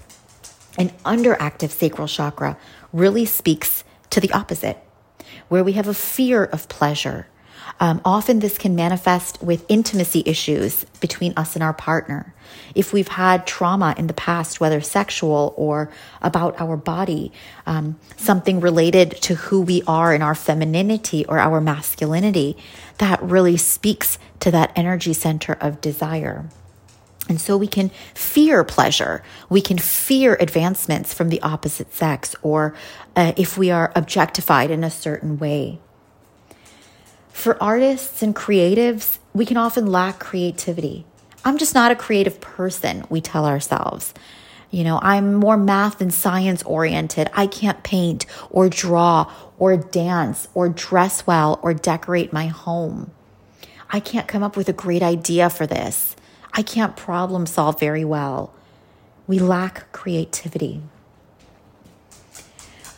an 0.77 0.89
underactive 1.05 1.71
sacral 1.71 2.07
chakra 2.07 2.57
really 2.93 3.25
speaks 3.25 3.83
to 4.09 4.19
the 4.19 4.31
opposite, 4.31 4.77
where 5.47 5.63
we 5.63 5.73
have 5.73 5.87
a 5.87 5.93
fear 5.93 6.43
of 6.43 6.67
pleasure, 6.69 7.27
um, 7.79 8.01
often, 8.05 8.39
this 8.39 8.57
can 8.57 8.75
manifest 8.75 9.41
with 9.41 9.65
intimacy 9.67 10.23
issues 10.25 10.85
between 11.01 11.33
us 11.35 11.55
and 11.55 11.63
our 11.63 11.73
partner. 11.73 12.33
If 12.73 12.93
we've 12.93 13.07
had 13.07 13.45
trauma 13.45 13.95
in 13.97 14.07
the 14.07 14.13
past, 14.13 14.59
whether 14.59 14.81
sexual 14.81 15.53
or 15.57 15.91
about 16.21 16.59
our 16.59 16.77
body, 16.77 17.31
um, 17.65 17.99
something 18.17 18.59
related 18.59 19.11
to 19.23 19.35
who 19.35 19.61
we 19.61 19.81
are 19.87 20.13
in 20.13 20.21
our 20.21 20.35
femininity 20.35 21.25
or 21.25 21.39
our 21.39 21.59
masculinity, 21.59 22.55
that 22.99 23.21
really 23.21 23.57
speaks 23.57 24.19
to 24.39 24.51
that 24.51 24.71
energy 24.75 25.13
center 25.13 25.57
of 25.59 25.81
desire. 25.81 26.45
And 27.27 27.41
so 27.41 27.57
we 27.57 27.67
can 27.67 27.89
fear 28.13 28.63
pleasure. 28.63 29.23
We 29.49 29.61
can 29.61 29.79
fear 29.79 30.37
advancements 30.39 31.13
from 31.13 31.29
the 31.29 31.41
opposite 31.41 31.93
sex 31.93 32.35
or 32.43 32.75
uh, 33.15 33.33
if 33.35 33.57
we 33.57 33.71
are 33.71 33.91
objectified 33.95 34.69
in 34.69 34.83
a 34.83 34.91
certain 34.91 35.39
way. 35.39 35.79
For 37.35 37.61
artists 37.61 38.23
and 38.23 38.35
creatives, 38.35 39.19
we 39.33 39.45
can 39.45 39.55
often 39.55 39.85
lack 39.85 40.19
creativity. 40.19 41.05
I'm 41.43 41.59
just 41.59 41.75
not 41.75 41.91
a 41.91 41.95
creative 41.95 42.41
person, 42.41 43.03
we 43.07 43.21
tell 43.21 43.45
ourselves. 43.45 44.15
You 44.71 44.83
know, 44.83 44.99
I'm 45.03 45.35
more 45.35 45.57
math 45.57 46.01
and 46.01 46.11
science 46.11 46.63
oriented. 46.63 47.29
I 47.33 47.45
can't 47.45 47.83
paint 47.83 48.25
or 48.49 48.67
draw 48.67 49.31
or 49.59 49.77
dance 49.77 50.47
or 50.55 50.69
dress 50.69 51.27
well 51.27 51.59
or 51.61 51.75
decorate 51.75 52.33
my 52.33 52.47
home. 52.47 53.11
I 53.91 53.99
can't 53.99 54.29
come 54.29 54.41
up 54.41 54.57
with 54.57 54.69
a 54.69 54.73
great 54.73 55.03
idea 55.03 55.51
for 55.51 55.67
this. 55.67 56.15
I 56.53 56.63
can't 56.63 56.95
problem 56.95 57.45
solve 57.45 57.79
very 57.79 58.05
well. 58.05 58.53
We 59.27 59.37
lack 59.37 59.91
creativity. 59.91 60.81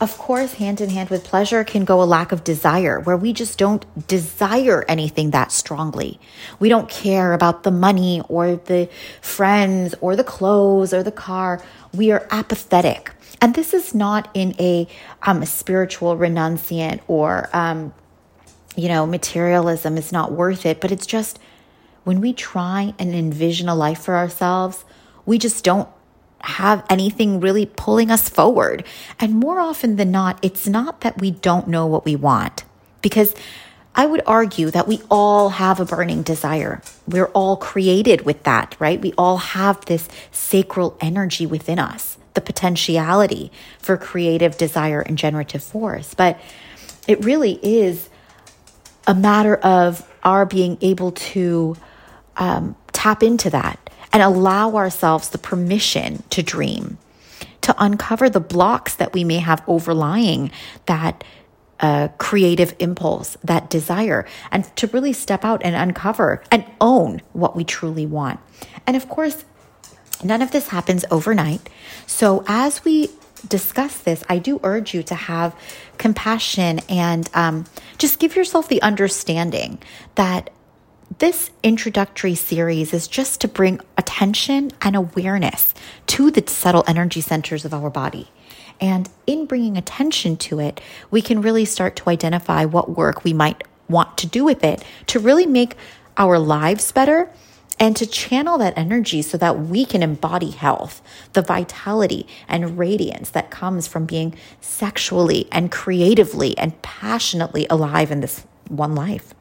Of 0.00 0.16
course, 0.16 0.54
hand 0.54 0.80
in 0.80 0.90
hand 0.90 1.10
with 1.10 1.24
pleasure 1.24 1.64
can 1.64 1.84
go 1.84 2.00
a 2.00 2.04
lack 2.04 2.30
of 2.30 2.44
desire, 2.44 3.00
where 3.00 3.16
we 3.16 3.32
just 3.32 3.58
don't 3.58 3.84
desire 4.06 4.84
anything 4.86 5.32
that 5.32 5.50
strongly. 5.50 6.20
We 6.60 6.68
don't 6.68 6.88
care 6.88 7.32
about 7.32 7.64
the 7.64 7.72
money 7.72 8.22
or 8.28 8.54
the 8.54 8.88
friends 9.20 9.96
or 10.00 10.14
the 10.14 10.22
clothes 10.22 10.94
or 10.94 11.02
the 11.02 11.10
car. 11.10 11.60
We 11.92 12.12
are 12.12 12.28
apathetic. 12.30 13.10
And 13.40 13.56
this 13.56 13.74
is 13.74 13.92
not 13.92 14.30
in 14.34 14.54
a 14.60 14.86
um, 15.22 15.44
spiritual 15.44 16.16
renunciant 16.16 17.00
or, 17.08 17.50
um, 17.52 17.92
you 18.76 18.86
know, 18.86 19.04
materialism 19.04 19.96
is 19.96 20.12
not 20.12 20.30
worth 20.30 20.64
it, 20.64 20.80
but 20.80 20.92
it's 20.92 21.06
just 21.06 21.40
when 22.04 22.20
we 22.20 22.32
try 22.32 22.94
and 23.00 23.14
envision 23.14 23.68
a 23.68 23.74
life 23.74 24.00
for 24.00 24.16
ourselves, 24.16 24.84
we 25.26 25.38
just 25.38 25.64
don't 25.64 25.88
have 26.40 26.84
anything 26.88 27.40
really 27.40 27.66
pulling 27.66 28.10
us 28.10 28.28
forward. 28.28 28.84
And 29.18 29.34
more 29.34 29.60
often 29.60 29.96
than 29.96 30.10
not, 30.10 30.38
it's 30.42 30.66
not 30.66 31.00
that 31.00 31.20
we 31.20 31.30
don't 31.32 31.68
know 31.68 31.86
what 31.86 32.04
we 32.04 32.16
want, 32.16 32.64
because 33.02 33.34
I 33.94 34.06
would 34.06 34.22
argue 34.26 34.70
that 34.70 34.86
we 34.86 35.02
all 35.10 35.48
have 35.48 35.80
a 35.80 35.84
burning 35.84 36.22
desire. 36.22 36.80
We're 37.08 37.26
all 37.26 37.56
created 37.56 38.24
with 38.24 38.44
that, 38.44 38.76
right? 38.78 39.00
We 39.00 39.12
all 39.18 39.38
have 39.38 39.84
this 39.86 40.08
sacral 40.30 40.96
energy 41.00 41.46
within 41.46 41.80
us, 41.80 42.16
the 42.34 42.40
potentiality 42.40 43.50
for 43.80 43.96
creative 43.96 44.56
desire 44.56 45.00
and 45.00 45.18
generative 45.18 45.64
force. 45.64 46.14
But 46.14 46.38
it 47.08 47.24
really 47.24 47.58
is 47.60 48.08
a 49.08 49.14
matter 49.14 49.56
of 49.56 50.08
our 50.22 50.46
being 50.46 50.78
able 50.80 51.10
to 51.12 51.76
um, 52.36 52.76
tap 52.92 53.24
into 53.24 53.50
that 53.50 53.80
and 54.12 54.22
allow 54.22 54.74
ourselves 54.76 55.28
the 55.28 55.38
permission 55.38 56.22
to 56.30 56.42
dream, 56.42 56.98
to 57.60 57.74
uncover 57.78 58.30
the 58.30 58.40
blocks 58.40 58.94
that 58.94 59.12
we 59.12 59.24
may 59.24 59.38
have 59.38 59.62
overlying 59.66 60.50
that 60.86 61.24
uh, 61.80 62.08
creative 62.18 62.74
impulse, 62.78 63.36
that 63.44 63.70
desire, 63.70 64.26
and 64.50 64.64
to 64.76 64.86
really 64.88 65.12
step 65.12 65.44
out 65.44 65.62
and 65.64 65.76
uncover 65.76 66.42
and 66.50 66.64
own 66.80 67.22
what 67.32 67.54
we 67.54 67.64
truly 67.64 68.06
want. 68.06 68.40
And 68.86 68.96
of 68.96 69.08
course, 69.08 69.44
none 70.24 70.42
of 70.42 70.50
this 70.50 70.68
happens 70.68 71.04
overnight. 71.10 71.68
So 72.06 72.44
as 72.48 72.84
we 72.84 73.10
discuss 73.46 73.98
this, 73.98 74.24
I 74.28 74.38
do 74.38 74.60
urge 74.64 74.94
you 74.94 75.02
to 75.04 75.14
have 75.14 75.54
compassion 75.98 76.80
and 76.88 77.28
um, 77.34 77.66
just 77.98 78.18
give 78.18 78.34
yourself 78.34 78.68
the 78.68 78.82
understanding 78.82 79.78
that 80.16 80.50
this 81.16 81.50
introductory 81.62 82.34
series 82.34 82.92
is 82.92 83.08
just 83.08 83.40
to 83.40 83.48
bring 83.48 83.80
attention 83.96 84.70
and 84.82 84.94
awareness 84.94 85.74
to 86.08 86.30
the 86.30 86.44
subtle 86.46 86.84
energy 86.86 87.20
centers 87.20 87.64
of 87.64 87.72
our 87.72 87.90
body. 87.90 88.28
And 88.80 89.08
in 89.26 89.46
bringing 89.46 89.76
attention 89.76 90.36
to 90.36 90.60
it, 90.60 90.80
we 91.10 91.22
can 91.22 91.40
really 91.40 91.64
start 91.64 91.96
to 91.96 92.10
identify 92.10 92.64
what 92.64 92.96
work 92.96 93.24
we 93.24 93.32
might 93.32 93.64
want 93.88 94.18
to 94.18 94.26
do 94.26 94.44
with 94.44 94.62
it 94.62 94.84
to 95.06 95.18
really 95.18 95.46
make 95.46 95.76
our 96.16 96.38
lives 96.38 96.92
better 96.92 97.30
and 97.80 97.96
to 97.96 98.06
channel 98.06 98.58
that 98.58 98.76
energy 98.76 99.22
so 99.22 99.38
that 99.38 99.58
we 99.58 99.84
can 99.84 100.02
embody 100.02 100.50
health, 100.50 101.00
the 101.32 101.42
vitality 101.42 102.26
and 102.48 102.78
radiance 102.78 103.30
that 103.30 103.50
comes 103.50 103.86
from 103.86 104.04
being 104.04 104.34
sexually 104.60 105.48
and 105.50 105.72
creatively 105.72 106.56
and 106.58 106.80
passionately 106.82 107.66
alive 107.70 108.10
in 108.10 108.20
this 108.20 108.44
one 108.68 108.94
life. 108.94 109.32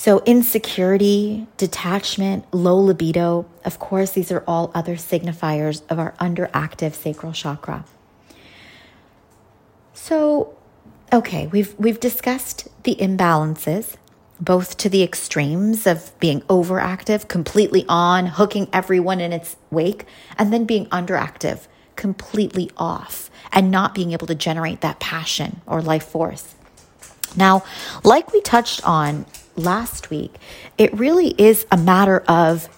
So, 0.00 0.20
insecurity, 0.20 1.48
detachment, 1.56 2.44
low 2.54 2.78
libido, 2.78 3.46
of 3.64 3.80
course, 3.80 4.12
these 4.12 4.30
are 4.30 4.44
all 4.46 4.70
other 4.72 4.94
signifiers 4.94 5.82
of 5.90 5.98
our 5.98 6.12
underactive 6.20 6.94
sacral 6.94 7.32
chakra. 7.32 7.84
So, 9.94 10.56
okay, 11.12 11.48
we've, 11.48 11.74
we've 11.80 11.98
discussed 11.98 12.68
the 12.84 12.94
imbalances, 12.94 13.96
both 14.38 14.76
to 14.76 14.88
the 14.88 15.02
extremes 15.02 15.84
of 15.84 16.16
being 16.20 16.42
overactive, 16.42 17.26
completely 17.26 17.84
on, 17.88 18.26
hooking 18.26 18.68
everyone 18.72 19.20
in 19.20 19.32
its 19.32 19.56
wake, 19.68 20.04
and 20.38 20.52
then 20.52 20.64
being 20.64 20.86
underactive, 20.90 21.66
completely 21.96 22.70
off, 22.76 23.32
and 23.50 23.68
not 23.68 23.96
being 23.96 24.12
able 24.12 24.28
to 24.28 24.36
generate 24.36 24.80
that 24.80 25.00
passion 25.00 25.60
or 25.66 25.82
life 25.82 26.06
force. 26.06 26.54
Now, 27.34 27.64
like 28.04 28.32
we 28.32 28.40
touched 28.40 28.86
on 28.86 29.26
last 29.58 30.10
week, 30.10 30.34
it 30.78 30.92
really 30.94 31.34
is 31.38 31.66
a 31.70 31.76
matter 31.76 32.20
of 32.28 32.68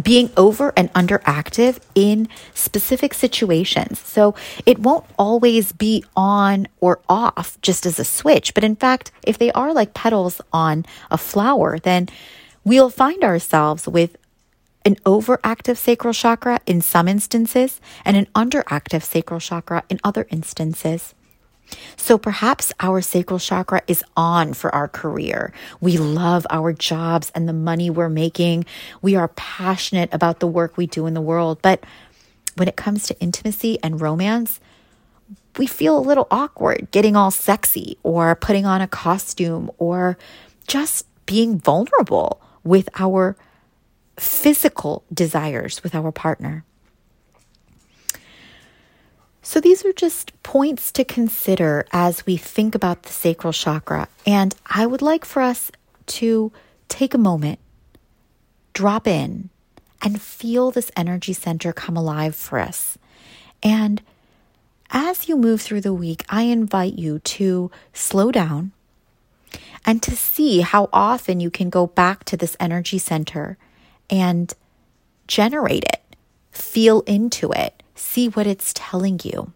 being 0.00 0.30
over 0.36 0.72
and 0.76 0.92
underactive 0.92 1.78
in 1.94 2.28
specific 2.54 3.12
situations. 3.12 3.98
So 3.98 4.34
it 4.64 4.78
won't 4.78 5.04
always 5.18 5.72
be 5.72 6.04
on 6.16 6.68
or 6.80 7.00
off 7.08 7.58
just 7.60 7.84
as 7.84 7.98
a 7.98 8.04
switch. 8.04 8.54
But 8.54 8.64
in 8.64 8.76
fact, 8.76 9.10
if 9.26 9.36
they 9.36 9.50
are 9.52 9.74
like 9.74 9.94
petals 9.94 10.40
on 10.52 10.86
a 11.10 11.18
flower, 11.18 11.78
then 11.78 12.08
we'll 12.64 12.90
find 12.90 13.22
ourselves 13.22 13.88
with 13.88 14.16
an 14.84 14.96
overactive 15.04 15.76
sacral 15.76 16.14
chakra 16.14 16.60
in 16.66 16.80
some 16.80 17.06
instances 17.06 17.80
and 18.04 18.16
an 18.16 18.26
underactive 18.34 19.02
sacral 19.02 19.40
chakra 19.40 19.82
in 19.90 20.00
other 20.02 20.26
instances. 20.30 21.14
So 21.96 22.18
perhaps 22.18 22.72
our 22.80 23.00
sacral 23.00 23.38
chakra 23.38 23.82
is 23.86 24.02
on 24.16 24.54
for 24.54 24.74
our 24.74 24.88
career. 24.88 25.52
We 25.80 25.96
love 25.98 26.46
our 26.50 26.72
jobs 26.72 27.30
and 27.34 27.48
the 27.48 27.52
money 27.52 27.90
we're 27.90 28.08
making. 28.08 28.64
We 29.02 29.16
are 29.16 29.28
passionate 29.28 30.08
about 30.12 30.40
the 30.40 30.46
work 30.46 30.76
we 30.76 30.86
do 30.86 31.06
in 31.06 31.14
the 31.14 31.20
world. 31.20 31.60
But 31.62 31.84
when 32.56 32.68
it 32.68 32.76
comes 32.76 33.06
to 33.06 33.20
intimacy 33.20 33.78
and 33.82 34.00
romance, 34.00 34.60
we 35.56 35.66
feel 35.66 35.98
a 35.98 36.00
little 36.00 36.26
awkward 36.30 36.88
getting 36.90 37.16
all 37.16 37.30
sexy 37.30 37.98
or 38.02 38.34
putting 38.34 38.66
on 38.66 38.80
a 38.80 38.88
costume 38.88 39.70
or 39.78 40.18
just 40.66 41.06
being 41.26 41.58
vulnerable 41.58 42.40
with 42.64 42.88
our 42.96 43.36
physical 44.16 45.02
desires 45.12 45.82
with 45.82 45.94
our 45.94 46.12
partner. 46.12 46.64
So, 49.50 49.58
these 49.58 49.84
are 49.84 49.92
just 49.92 50.40
points 50.44 50.92
to 50.92 51.04
consider 51.04 51.84
as 51.90 52.24
we 52.24 52.36
think 52.36 52.76
about 52.76 53.02
the 53.02 53.12
sacral 53.12 53.52
chakra. 53.52 54.06
And 54.24 54.54
I 54.64 54.86
would 54.86 55.02
like 55.02 55.24
for 55.24 55.42
us 55.42 55.72
to 56.18 56.52
take 56.86 57.14
a 57.14 57.18
moment, 57.18 57.58
drop 58.74 59.08
in, 59.08 59.50
and 60.00 60.22
feel 60.22 60.70
this 60.70 60.92
energy 60.96 61.32
center 61.32 61.72
come 61.72 61.96
alive 61.96 62.36
for 62.36 62.60
us. 62.60 62.96
And 63.60 64.00
as 64.92 65.28
you 65.28 65.36
move 65.36 65.60
through 65.60 65.80
the 65.80 65.92
week, 65.92 66.24
I 66.28 66.42
invite 66.42 66.94
you 66.94 67.18
to 67.18 67.72
slow 67.92 68.30
down 68.30 68.70
and 69.84 70.00
to 70.04 70.14
see 70.14 70.60
how 70.60 70.88
often 70.92 71.40
you 71.40 71.50
can 71.50 71.70
go 71.70 71.88
back 71.88 72.22
to 72.26 72.36
this 72.36 72.56
energy 72.60 72.98
center 72.98 73.58
and 74.08 74.54
generate 75.26 75.82
it, 75.82 76.04
feel 76.52 77.00
into 77.00 77.50
it 77.50 77.79
See 78.00 78.28
what 78.28 78.46
it's 78.46 78.72
telling 78.74 79.20
you. 79.22 79.52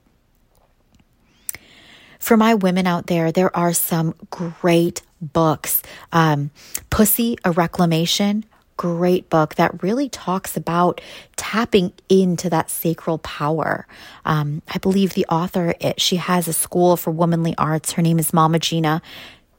For 2.20 2.36
my 2.36 2.54
women 2.54 2.86
out 2.86 3.06
there, 3.06 3.32
there 3.32 3.54
are 3.56 3.72
some 3.72 4.14
great 4.30 5.02
books. 5.20 5.82
Um, 6.12 6.50
Pussy, 6.90 7.36
a 7.44 7.50
Reclamation, 7.50 8.44
great 8.76 9.28
book 9.30 9.54
that 9.56 9.82
really 9.82 10.08
talks 10.08 10.56
about 10.56 11.00
tapping 11.36 11.92
into 12.08 12.50
that 12.50 12.70
sacral 12.70 13.18
power. 13.18 13.86
Um, 14.24 14.62
I 14.68 14.78
believe 14.78 15.14
the 15.14 15.26
author, 15.26 15.74
it, 15.80 16.00
she 16.00 16.16
has 16.16 16.46
a 16.46 16.52
school 16.52 16.96
for 16.96 17.10
womanly 17.10 17.54
arts. 17.56 17.92
Her 17.92 18.02
name 18.02 18.18
is 18.18 18.32
Mama 18.32 18.58
Gena. 18.58 19.00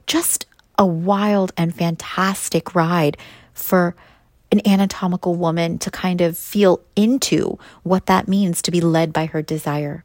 Just 0.05 0.45
a 0.77 0.85
wild 0.85 1.51
and 1.57 1.75
fantastic 1.75 2.75
ride 2.75 3.17
for 3.53 3.95
an 4.55 4.67
anatomical 4.67 5.35
woman 5.35 5.77
to 5.79 5.91
kind 5.91 6.21
of 6.21 6.37
feel 6.37 6.81
into 6.95 7.59
what 7.83 8.07
that 8.07 8.27
means 8.27 8.61
to 8.63 8.71
be 8.71 8.81
led 8.81 9.13
by 9.13 9.25
her 9.27 9.41
desire. 9.41 10.03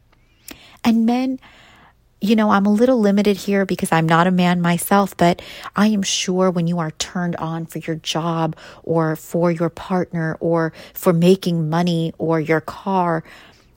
And 0.85 1.07
men, 1.07 1.39
you 2.21 2.37
know, 2.37 2.51
I'm 2.51 2.67
a 2.67 2.73
little 2.73 3.01
limited 3.01 3.37
here 3.37 3.65
because 3.65 3.93
I'm 3.93 4.07
not 4.07 4.27
a 4.27 4.31
man 4.31 4.61
myself, 4.61 5.17
but 5.17 5.41
I 5.75 5.87
am 5.89 6.03
sure 6.03 6.51
when 6.51 6.67
you 6.67 6.79
are 6.79 6.91
turned 6.93 7.37
on 7.37 7.67
for 7.67 7.79
your 7.79 7.97
job 7.97 8.57
or 8.83 9.17
for 9.17 9.51
your 9.51 9.71
partner 9.71 10.37
or 10.41 10.73
for 10.93 11.13
making 11.13 11.71
money 11.71 12.13
or 12.19 12.41
your 12.41 12.61
car, 12.61 13.25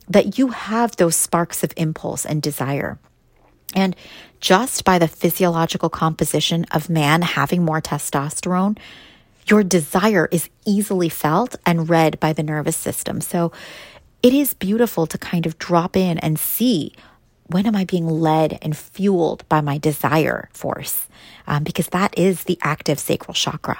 that 0.10 0.38
you 0.38 0.50
have 0.50 0.96
those 0.98 1.16
sparks 1.16 1.64
of 1.64 1.72
impulse 1.78 2.26
and 2.26 2.42
desire. 2.42 3.00
And 3.74 3.96
just 4.42 4.84
by 4.84 5.00
the 5.00 5.08
physiological 5.08 5.90
composition 5.90 6.66
of 6.72 6.90
man 6.90 7.22
having 7.22 7.64
more 7.64 7.82
testosterone, 7.82 8.78
your 9.47 9.63
desire 9.63 10.27
is 10.32 10.49
easily 10.65 11.10
felt 11.10 11.56
and 11.65 11.89
read 11.89 12.19
by 12.19 12.34
the 12.34 12.43
nervous 12.43 12.77
system. 12.77 13.21
So 13.21 13.51
it 14.21 14.34
is 14.34 14.53
beautiful 14.53 15.06
to 15.08 15.17
kind 15.17 15.45
of 15.45 15.58
drop 15.58 15.97
in 15.97 16.17
and 16.19 16.39
see 16.39 16.93
when 17.47 17.67
am 17.67 17.75
I 17.75 17.84
being 17.84 18.08
led 18.08 18.58
and 18.62 18.75
fueled 18.75 19.47
by 19.49 19.62
my 19.62 19.77
desire 19.77 20.49
force? 20.53 21.08
Um, 21.45 21.63
because 21.63 21.88
that 21.88 22.17
is 22.17 22.45
the 22.45 22.58
active 22.62 22.99
sacral 22.99 23.34
chakra. 23.34 23.79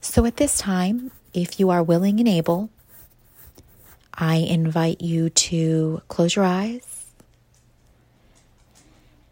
So 0.00 0.26
at 0.26 0.36
this 0.36 0.58
time, 0.58 1.12
if 1.32 1.58
you 1.58 1.70
are 1.70 1.82
willing 1.82 2.18
and 2.18 2.28
able, 2.28 2.70
I 4.12 4.36
invite 4.36 5.00
you 5.00 5.30
to 5.30 6.02
close 6.08 6.36
your 6.36 6.44
eyes, 6.44 7.06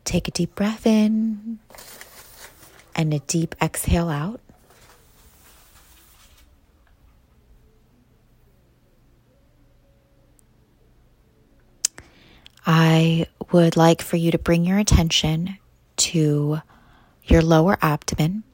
take 0.05 0.29
a 0.29 0.31
deep 0.31 0.55
breath 0.55 0.87
in 0.87 1.59
and 2.95 3.13
a 3.13 3.19
deep 3.21 3.55
exhale 3.61 4.09
out. 4.09 4.41
I 12.65 13.27
would 13.51 13.77
like 13.77 14.03
for 14.03 14.17
you 14.17 14.31
to 14.31 14.39
bring 14.39 14.65
your 14.65 14.79
attention 14.79 15.59
to 15.97 16.61
your 17.25 17.43
lower 17.43 17.77
abdomen, 17.83 18.45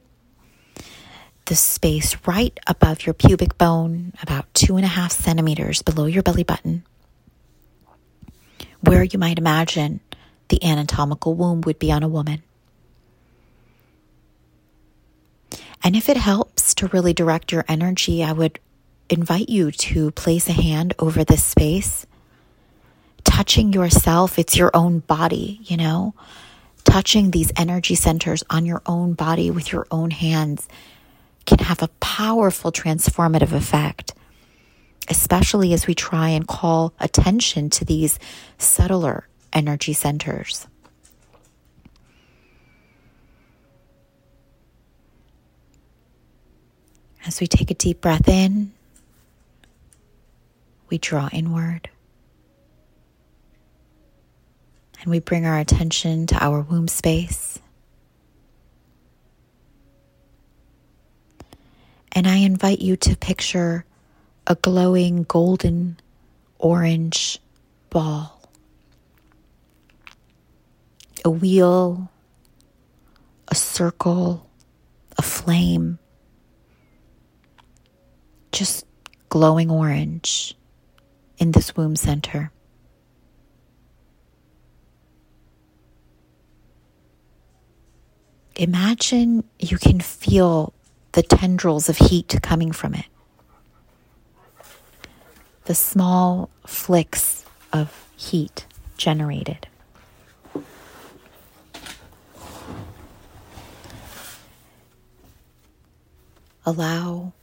the 1.45 1.55
space 1.55 2.17
right 2.25 2.59
above 2.67 3.05
your 3.05 3.13
pubic 3.13 3.57
bone, 3.57 4.13
about 4.21 4.51
two 4.53 4.77
and 4.77 4.85
a 4.85 4.89
half 4.89 5.11
centimeters 5.11 5.81
below 5.81 6.05
your 6.05 6.23
belly 6.23 6.43
button, 6.43 6.83
where 8.81 9.03
you 9.03 9.19
might 9.19 9.37
imagine 9.37 9.99
the 10.49 10.63
anatomical 10.63 11.35
womb 11.35 11.61
would 11.61 11.79
be 11.79 11.91
on 11.91 12.03
a 12.03 12.07
woman. 12.07 12.41
And 15.83 15.95
if 15.95 16.09
it 16.09 16.17
helps 16.17 16.73
to 16.75 16.87
really 16.87 17.13
direct 17.13 17.51
your 17.51 17.65
energy, 17.67 18.23
I 18.23 18.31
would 18.31 18.59
invite 19.09 19.49
you 19.49 19.71
to 19.71 20.11
place 20.11 20.47
a 20.49 20.53
hand 20.53 20.93
over 20.99 21.23
this 21.23 21.43
space, 21.43 22.05
touching 23.23 23.73
yourself. 23.73 24.37
It's 24.37 24.57
your 24.57 24.71
own 24.73 24.99
body, 24.99 25.59
you 25.63 25.77
know, 25.77 26.13
touching 26.83 27.31
these 27.31 27.51
energy 27.57 27.95
centers 27.95 28.43
on 28.49 28.65
your 28.65 28.81
own 28.85 29.13
body 29.13 29.51
with 29.51 29.71
your 29.71 29.87
own 29.91 30.11
hands 30.11 30.67
can 31.45 31.59
have 31.59 31.81
a 31.81 31.87
powerful 31.99 32.71
transformative 32.71 33.51
effect, 33.51 34.13
especially 35.07 35.73
as 35.73 35.87
we 35.87 35.95
try 35.95 36.29
and 36.29 36.47
call 36.47 36.93
attention 36.99 37.69
to 37.71 37.85
these 37.85 38.19
subtler 38.57 39.27
energy 39.51 39.93
centers. 39.93 40.67
As 47.29 47.39
we 47.39 47.45
take 47.45 47.69
a 47.69 47.75
deep 47.75 48.01
breath 48.01 48.27
in 48.27 48.71
we 50.89 50.97
draw 50.97 51.29
inward. 51.31 51.87
And 54.99 55.11
we 55.11 55.19
bring 55.19 55.45
our 55.45 55.59
attention 55.59 56.25
to 56.25 56.43
our 56.43 56.61
womb 56.61 56.87
space. 56.87 57.59
And 62.11 62.27
I 62.27 62.37
invite 62.37 62.79
you 62.79 62.95
to 62.95 63.15
picture 63.15 63.85
a 64.47 64.55
glowing 64.55 65.23
golden 65.23 65.99
orange 66.57 67.37
ball, 67.91 68.41
a 71.23 71.29
wheel, 71.29 72.09
a 73.47 73.53
circle, 73.53 74.49
a 75.15 75.21
flame, 75.21 75.98
just 78.51 78.85
glowing 79.29 79.69
orange 79.69 80.55
in 81.37 81.51
this 81.51 81.75
womb 81.75 81.95
center. 81.95 82.51
Imagine 88.55 89.43
you 89.57 89.77
can 89.77 90.01
feel 90.01 90.73
the 91.13 91.23
tendrils 91.23 91.87
of 91.87 91.97
heat 91.97 92.37
coming 92.41 92.71
from 92.71 92.93
it, 92.93 93.05
the 95.65 95.75
small 95.75 96.49
flicks 96.67 97.45
of 97.71 98.05
heat 98.17 98.65
generated. 98.97 99.67
Allow 106.65 107.33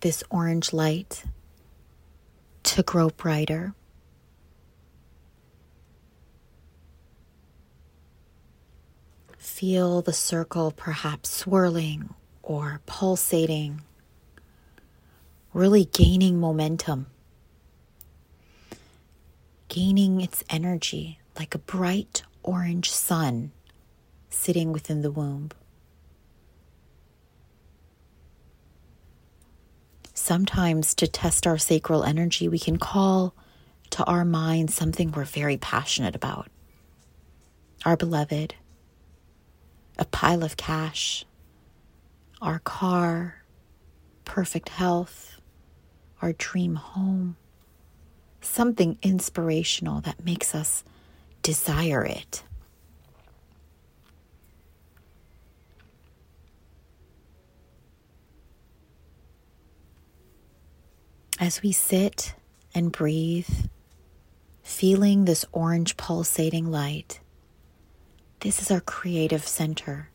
this 0.00 0.24
orange 0.30 0.72
light 0.72 1.24
to 2.62 2.82
grow 2.82 3.10
brighter. 3.10 3.74
Feel 9.36 10.00
the 10.00 10.12
circle 10.12 10.70
perhaps 10.70 11.30
swirling 11.30 12.14
or 12.42 12.80
pulsating, 12.86 13.82
really 15.52 15.84
gaining 15.84 16.40
momentum, 16.40 17.06
gaining 19.68 20.20
its 20.20 20.42
energy 20.48 21.18
like 21.38 21.54
a 21.54 21.58
bright 21.58 22.22
orange 22.42 22.90
sun 22.90 23.52
sitting 24.30 24.72
within 24.72 25.02
the 25.02 25.10
womb. 25.10 25.50
Sometimes, 30.30 30.94
to 30.94 31.08
test 31.08 31.44
our 31.44 31.58
sacral 31.58 32.04
energy, 32.04 32.46
we 32.46 32.60
can 32.60 32.76
call 32.76 33.34
to 33.90 34.04
our 34.04 34.24
mind 34.24 34.70
something 34.70 35.10
we're 35.10 35.24
very 35.24 35.56
passionate 35.56 36.14
about 36.14 36.46
our 37.84 37.96
beloved, 37.96 38.54
a 39.98 40.04
pile 40.04 40.44
of 40.44 40.56
cash, 40.56 41.24
our 42.40 42.60
car, 42.60 43.42
perfect 44.24 44.68
health, 44.68 45.40
our 46.22 46.32
dream 46.34 46.76
home, 46.76 47.34
something 48.40 48.98
inspirational 49.02 50.00
that 50.02 50.24
makes 50.24 50.54
us 50.54 50.84
desire 51.42 52.04
it. 52.04 52.44
As 61.40 61.62
we 61.62 61.72
sit 61.72 62.34
and 62.74 62.92
breathe, 62.92 63.48
feeling 64.62 65.24
this 65.24 65.46
orange 65.52 65.96
pulsating 65.96 66.70
light, 66.70 67.20
this 68.40 68.60
is 68.60 68.70
our 68.70 68.82
creative 68.82 69.48
center, 69.48 70.10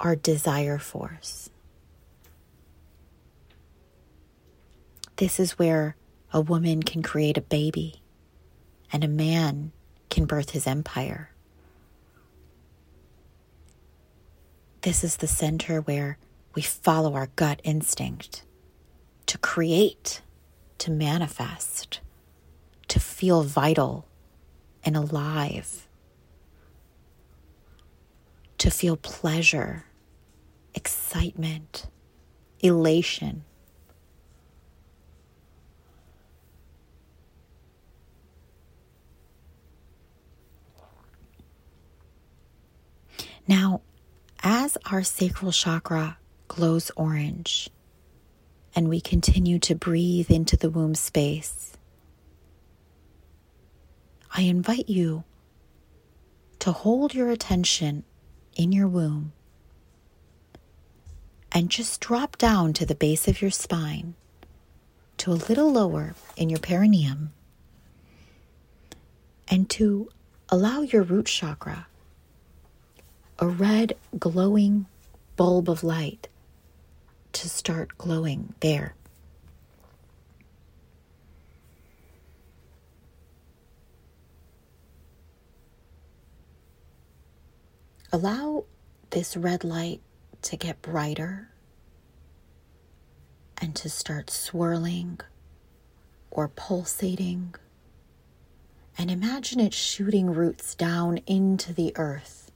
our 0.00 0.16
desire 0.16 0.80
force. 0.80 1.50
This 5.14 5.38
is 5.38 5.60
where 5.60 5.94
a 6.32 6.40
woman 6.40 6.82
can 6.82 7.00
create 7.00 7.38
a 7.38 7.40
baby 7.40 8.02
and 8.92 9.04
a 9.04 9.08
man 9.08 9.70
can 10.10 10.24
birth 10.24 10.50
his 10.50 10.66
empire. 10.66 11.30
This 14.80 15.04
is 15.04 15.18
the 15.18 15.28
center 15.28 15.80
where 15.80 16.18
we 16.56 16.62
follow 16.62 17.14
our 17.14 17.28
gut 17.36 17.60
instinct 17.62 18.42
to 19.28 19.36
create, 19.38 20.22
to 20.78 20.90
manifest, 20.90 22.00
to 22.88 22.98
feel 22.98 23.42
vital 23.42 24.08
and 24.82 24.96
alive, 24.96 25.86
to 28.56 28.70
feel 28.70 28.96
pleasure, 28.96 29.84
excitement, 30.74 31.88
elation. 32.60 33.44
Now, 43.46 43.82
as 44.42 44.78
our 44.90 45.02
sacral 45.02 45.52
chakra 45.52 46.16
glows 46.48 46.90
orange, 46.96 47.68
and 48.78 48.88
we 48.88 49.00
continue 49.00 49.58
to 49.58 49.74
breathe 49.74 50.30
into 50.30 50.56
the 50.56 50.70
womb 50.70 50.94
space, 50.94 51.72
I 54.32 54.42
invite 54.42 54.88
you 54.88 55.24
to 56.60 56.70
hold 56.70 57.12
your 57.12 57.28
attention 57.28 58.04
in 58.54 58.70
your 58.70 58.86
womb 58.86 59.32
and 61.50 61.70
just 61.70 62.00
drop 62.00 62.38
down 62.38 62.72
to 62.74 62.86
the 62.86 62.94
base 62.94 63.26
of 63.26 63.42
your 63.42 63.50
spine 63.50 64.14
to 65.16 65.32
a 65.32 65.42
little 65.48 65.72
lower 65.72 66.14
in 66.36 66.48
your 66.48 66.60
perineum 66.60 67.32
and 69.48 69.68
to 69.70 70.08
allow 70.50 70.82
your 70.82 71.02
root 71.02 71.26
chakra, 71.26 71.88
a 73.40 73.48
red 73.48 73.94
glowing 74.20 74.86
bulb 75.34 75.68
of 75.68 75.82
light, 75.82 76.28
to 77.32 77.48
start 77.48 77.96
glowing 77.98 78.54
there. 78.60 78.94
Allow 88.10 88.64
this 89.10 89.36
red 89.36 89.64
light 89.64 90.00
to 90.42 90.56
get 90.56 90.80
brighter 90.80 91.50
and 93.60 93.74
to 93.76 93.90
start 93.90 94.30
swirling 94.30 95.20
or 96.30 96.48
pulsating. 96.48 97.54
And 98.96 99.10
imagine 99.10 99.60
it 99.60 99.74
shooting 99.74 100.32
roots 100.32 100.74
down 100.74 101.18
into 101.26 101.74
the 101.74 101.92
earth 101.96 102.47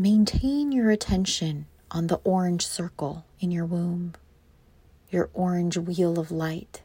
Maintain 0.00 0.72
your 0.72 0.88
attention 0.90 1.66
on 1.90 2.06
the 2.06 2.22
orange 2.24 2.66
circle 2.66 3.26
in 3.38 3.50
your 3.50 3.66
womb, 3.66 4.14
your 5.10 5.28
orange 5.34 5.76
wheel 5.76 6.18
of 6.18 6.30
light, 6.30 6.80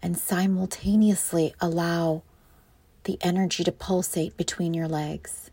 and 0.00 0.16
simultaneously 0.16 1.52
allow 1.60 2.22
the 3.02 3.18
energy 3.22 3.64
to 3.64 3.72
pulsate 3.72 4.36
between 4.36 4.72
your 4.72 4.86
legs. 4.86 5.50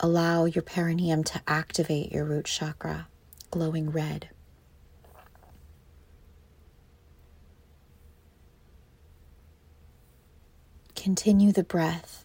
Allow 0.00 0.46
your 0.46 0.62
perineum 0.62 1.24
to 1.24 1.42
activate 1.46 2.10
your 2.10 2.24
root 2.24 2.46
chakra, 2.46 3.06
glowing 3.50 3.90
red. 3.90 4.30
Continue 10.94 11.52
the 11.52 11.62
breath 11.62 12.24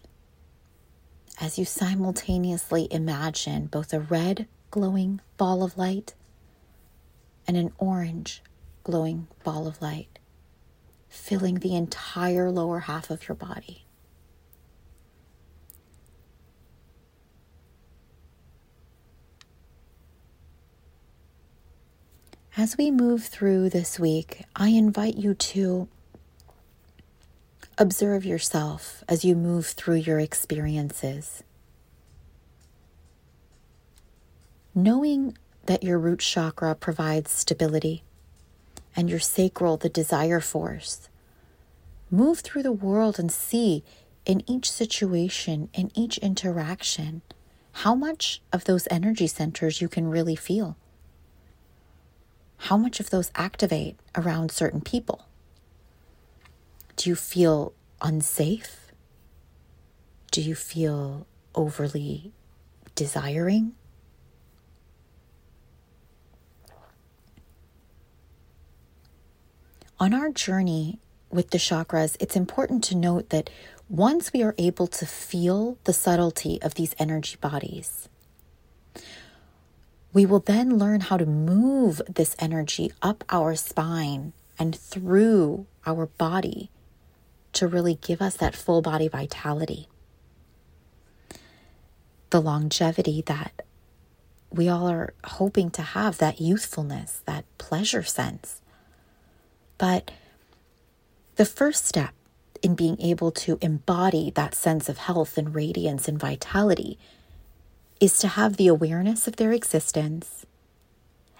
as 1.39 1.57
you 1.57 1.65
simultaneously 1.65 2.87
imagine 2.91 3.65
both 3.67 3.93
a 3.93 3.99
red 3.99 4.47
glowing 4.71 5.19
ball 5.37 5.63
of 5.63 5.77
light 5.77 6.13
and 7.47 7.57
an 7.57 7.71
orange 7.77 8.41
glowing 8.83 9.27
ball 9.43 9.67
of 9.67 9.81
light 9.81 10.19
filling 11.09 11.55
the 11.55 11.75
entire 11.75 12.49
lower 12.49 12.81
half 12.81 13.09
of 13.09 13.27
your 13.27 13.35
body. 13.35 13.85
As 22.55 22.77
we 22.77 22.91
move 22.91 23.25
through 23.25 23.69
this 23.69 23.99
week, 23.99 24.43
I 24.55 24.69
invite 24.69 25.17
you 25.17 25.33
to 25.33 25.87
Observe 27.79 28.23
yourself 28.23 29.03
as 29.09 29.25
you 29.25 29.33
move 29.33 29.65
through 29.65 29.95
your 29.95 30.19
experiences. 30.19 31.43
Knowing 34.75 35.35
that 35.65 35.81
your 35.81 35.97
root 35.97 36.19
chakra 36.19 36.75
provides 36.75 37.31
stability 37.31 38.03
and 38.95 39.09
your 39.09 39.19
sacral 39.19 39.75
the 39.77 39.89
desire 39.89 40.39
force. 40.39 41.09
Move 42.11 42.41
through 42.41 42.61
the 42.61 42.71
world 42.71 43.17
and 43.17 43.31
see 43.31 43.83
in 44.23 44.47
each 44.47 44.71
situation, 44.71 45.67
in 45.73 45.89
each 45.95 46.19
interaction, 46.19 47.23
how 47.71 47.95
much 47.95 48.39
of 48.51 48.65
those 48.65 48.87
energy 48.91 49.25
centers 49.25 49.81
you 49.81 49.89
can 49.89 50.07
really 50.07 50.35
feel. 50.35 50.77
How 52.57 52.77
much 52.77 52.99
of 52.99 53.09
those 53.09 53.31
activate 53.33 53.97
around 54.15 54.51
certain 54.51 54.81
people? 54.81 55.25
Do 56.95 57.09
you 57.09 57.15
feel 57.15 57.73
unsafe? 58.01 58.91
Do 60.31 60.41
you 60.41 60.55
feel 60.55 61.27
overly 61.55 62.33
desiring? 62.95 63.73
On 69.99 70.13
our 70.13 70.29
journey 70.29 70.99
with 71.29 71.51
the 71.51 71.57
chakras, 71.57 72.17
it's 72.19 72.35
important 72.35 72.83
to 72.85 72.95
note 72.95 73.29
that 73.29 73.49
once 73.89 74.33
we 74.33 74.43
are 74.43 74.55
able 74.57 74.87
to 74.87 75.05
feel 75.05 75.77
the 75.85 75.93
subtlety 75.93 76.61
of 76.61 76.75
these 76.75 76.95
energy 76.99 77.37
bodies, 77.39 78.09
we 80.13 80.25
will 80.25 80.39
then 80.39 80.77
learn 80.77 81.01
how 81.01 81.17
to 81.17 81.25
move 81.25 82.01
this 82.07 82.35
energy 82.37 82.91
up 83.01 83.23
our 83.29 83.55
spine 83.55 84.33
and 84.59 84.75
through 84.75 85.65
our 85.85 86.05
body 86.05 86.69
to 87.53 87.67
really 87.67 87.95
give 87.95 88.21
us 88.21 88.35
that 88.37 88.55
full 88.55 88.81
body 88.81 89.07
vitality. 89.07 89.87
The 92.29 92.41
longevity 92.41 93.23
that 93.27 93.63
we 94.51 94.69
all 94.69 94.87
are 94.87 95.13
hoping 95.23 95.71
to 95.71 95.81
have, 95.81 96.17
that 96.19 96.41
youthfulness, 96.41 97.21
that 97.25 97.45
pleasure 97.57 98.03
sense. 98.03 98.61
But 99.77 100.11
the 101.35 101.45
first 101.45 101.85
step 101.85 102.13
in 102.61 102.75
being 102.75 102.99
able 103.01 103.31
to 103.31 103.57
embody 103.61 104.31
that 104.31 104.55
sense 104.55 104.87
of 104.87 104.97
health 104.97 105.37
and 105.37 105.53
radiance 105.53 106.07
and 106.07 106.19
vitality 106.19 106.97
is 107.99 108.17
to 108.19 108.27
have 108.27 108.57
the 108.57 108.67
awareness 108.67 109.27
of 109.27 109.35
their 109.35 109.51
existence 109.51 110.45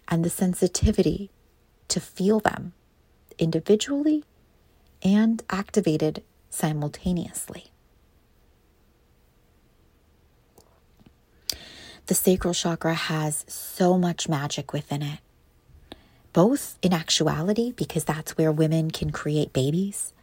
and 0.08 0.24
the 0.24 0.30
sensitivity 0.30 1.30
to 1.88 2.00
feel 2.00 2.40
them 2.40 2.74
individually 3.38 4.24
and 5.04 5.44
activated 5.50 6.24
simultaneously. 6.50 7.66
The 12.06 12.16
sacral 12.16 12.54
chakra 12.54 12.94
has 12.94 13.46
so 13.48 13.98
much 13.98 14.28
magic 14.28 14.74
within 14.74 15.02
it 15.02 15.20
both 16.34 16.80
in 16.82 16.92
actuality, 16.92 17.72
because 17.72 18.04
that's 18.04 18.36
where 18.38 18.52
women 18.52 18.90
can 18.90 19.12
create 19.12 19.54
babies, 19.54 20.14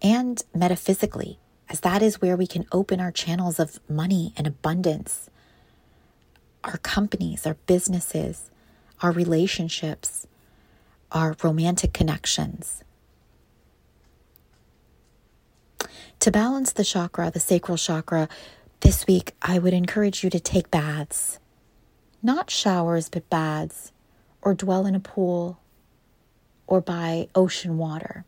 and 0.00 0.42
metaphysically, 0.54 1.38
as 1.68 1.80
that 1.80 2.00
is 2.00 2.20
where 2.20 2.36
we 2.36 2.46
can 2.46 2.64
open 2.70 3.00
our 3.00 3.10
channels 3.10 3.58
of 3.58 3.80
money 3.90 4.32
and 4.36 4.46
abundance, 4.46 5.28
our 6.62 6.78
companies, 6.78 7.44
our 7.44 7.56
businesses, 7.66 8.50
our 9.02 9.10
relationships, 9.10 10.28
our 11.10 11.36
romantic 11.42 11.92
connections. 11.92 12.84
To 16.26 16.32
balance 16.32 16.72
the 16.72 16.82
chakra, 16.82 17.30
the 17.30 17.38
sacral 17.38 17.76
chakra, 17.76 18.28
this 18.80 19.06
week 19.06 19.36
I 19.42 19.60
would 19.60 19.72
encourage 19.72 20.24
you 20.24 20.30
to 20.30 20.40
take 20.40 20.72
baths. 20.72 21.38
Not 22.20 22.50
showers, 22.50 23.08
but 23.08 23.30
baths 23.30 23.92
or 24.42 24.52
dwell 24.52 24.86
in 24.86 24.96
a 24.96 24.98
pool 24.98 25.60
or 26.66 26.80
by 26.80 27.28
ocean 27.36 27.78
water. 27.78 28.24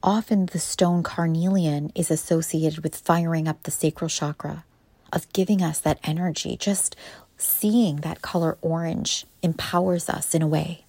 Often 0.00 0.46
the 0.46 0.60
stone 0.60 1.02
carnelian 1.02 1.90
is 1.96 2.08
associated 2.08 2.84
with 2.84 2.94
firing 2.94 3.48
up 3.48 3.64
the 3.64 3.72
sacral 3.72 4.08
chakra, 4.08 4.64
of 5.12 5.26
giving 5.32 5.60
us 5.60 5.80
that 5.80 5.98
energy. 6.04 6.56
Just 6.56 6.94
seeing 7.36 7.96
that 7.96 8.22
color 8.22 8.56
orange 8.62 9.26
empowers 9.42 10.08
us 10.08 10.36
in 10.36 10.42
a 10.42 10.46
way. 10.46 10.84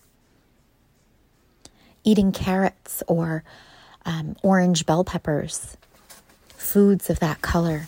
Eating 2.03 2.31
carrots 2.31 3.01
or 3.07 3.43
um, 4.05 4.35
orange 4.43 4.85
bell 4.85 5.03
peppers, 5.03 5.77
foods 6.49 7.09
of 7.09 7.19
that 7.19 7.41
color 7.41 7.87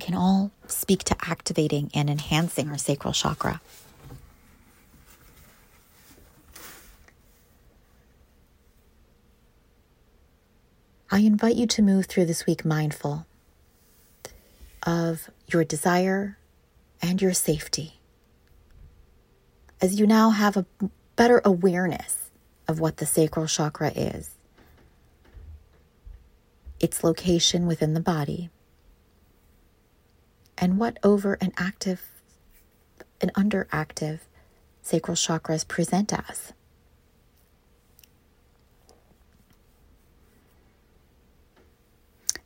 can 0.00 0.14
all 0.14 0.50
speak 0.66 1.04
to 1.04 1.16
activating 1.22 1.90
and 1.94 2.10
enhancing 2.10 2.68
our 2.68 2.78
sacral 2.78 3.12
chakra. 3.12 3.60
I 11.10 11.20
invite 11.20 11.54
you 11.54 11.66
to 11.68 11.82
move 11.82 12.06
through 12.06 12.24
this 12.24 12.44
week 12.44 12.64
mindful 12.64 13.26
of 14.82 15.30
your 15.46 15.62
desire 15.62 16.36
and 17.00 17.22
your 17.22 17.32
safety 17.32 18.00
as 19.84 20.00
you 20.00 20.06
now 20.06 20.30
have 20.30 20.56
a 20.56 20.64
better 21.14 21.42
awareness 21.44 22.30
of 22.66 22.80
what 22.80 22.96
the 22.96 23.04
sacral 23.04 23.46
chakra 23.46 23.90
is, 23.90 24.33
its 26.84 27.02
location 27.02 27.66
within 27.66 27.94
the 27.94 28.00
body 28.14 28.50
and 30.58 30.78
what 30.78 30.98
over 31.02 31.38
and 31.40 31.50
active 31.56 32.02
and 33.22 33.32
underactive 33.32 34.18
sacral 34.82 35.16
chakras 35.16 35.66
present 35.66 36.12
as. 36.12 36.52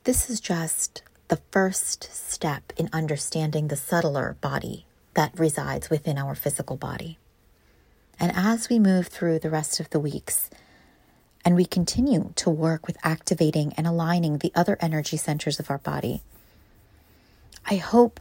This 0.04 0.30
is 0.30 0.38
just 0.38 1.02
the 1.26 1.40
first 1.50 2.04
step 2.14 2.72
in 2.76 2.88
understanding 2.92 3.66
the 3.66 3.76
subtler 3.76 4.36
body 4.40 4.86
that 5.14 5.36
resides 5.36 5.90
within 5.90 6.16
our 6.16 6.36
physical 6.36 6.76
body. 6.76 7.18
And 8.20 8.30
as 8.36 8.68
we 8.68 8.78
move 8.78 9.08
through 9.08 9.40
the 9.40 9.50
rest 9.50 9.80
of 9.80 9.90
the 9.90 9.98
weeks, 9.98 10.48
and 11.48 11.56
we 11.56 11.64
continue 11.64 12.30
to 12.36 12.50
work 12.50 12.86
with 12.86 12.98
activating 13.02 13.72
and 13.78 13.86
aligning 13.86 14.36
the 14.36 14.52
other 14.54 14.76
energy 14.82 15.16
centers 15.16 15.58
of 15.58 15.70
our 15.70 15.78
body, 15.78 16.20
I 17.64 17.76
hope 17.76 18.20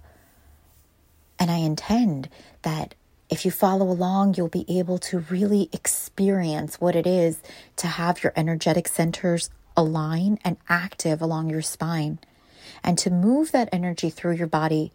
and 1.37 1.51
I 1.51 1.57
intend 1.57 2.29
that 2.61 2.95
if 3.29 3.43
you 3.43 3.51
follow 3.51 3.85
along, 3.91 4.35
you'll 4.35 4.47
be 4.47 4.63
able 4.69 4.97
to 4.99 5.19
really 5.29 5.67
experience 5.73 6.79
what 6.79 6.95
it 6.95 7.05
is 7.05 7.41
to 7.75 7.87
have 7.87 8.23
your 8.23 8.31
energetic 8.37 8.87
centers 8.87 9.49
align 9.75 10.39
and 10.45 10.55
active 10.69 11.21
along 11.21 11.49
your 11.49 11.61
spine 11.61 12.19
and 12.81 12.97
to 12.97 13.09
move 13.09 13.51
that 13.51 13.67
energy 13.73 14.09
through 14.09 14.35
your 14.35 14.47
body 14.47 14.93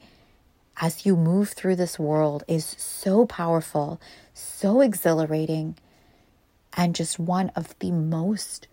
as 0.81 1.05
you 1.05 1.17
move 1.17 1.51
through 1.51 1.77
this 1.77 1.99
world 1.99 2.45
is 2.49 2.65
so 2.79 3.27
powerful, 3.27 4.01
so 4.33 4.81
exhilarating, 4.81 5.77
and 6.77 6.95
just 6.95 7.19
one 7.19 7.51
of 7.55 7.79
the 7.79 7.91
most 7.91 8.69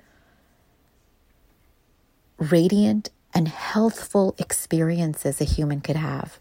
radiant 2.37 3.09
and 3.33 3.47
healthful 3.47 4.35
experiences 4.37 5.39
a 5.41 5.43
human 5.43 5.81
could 5.81 5.95
have. 5.95 6.39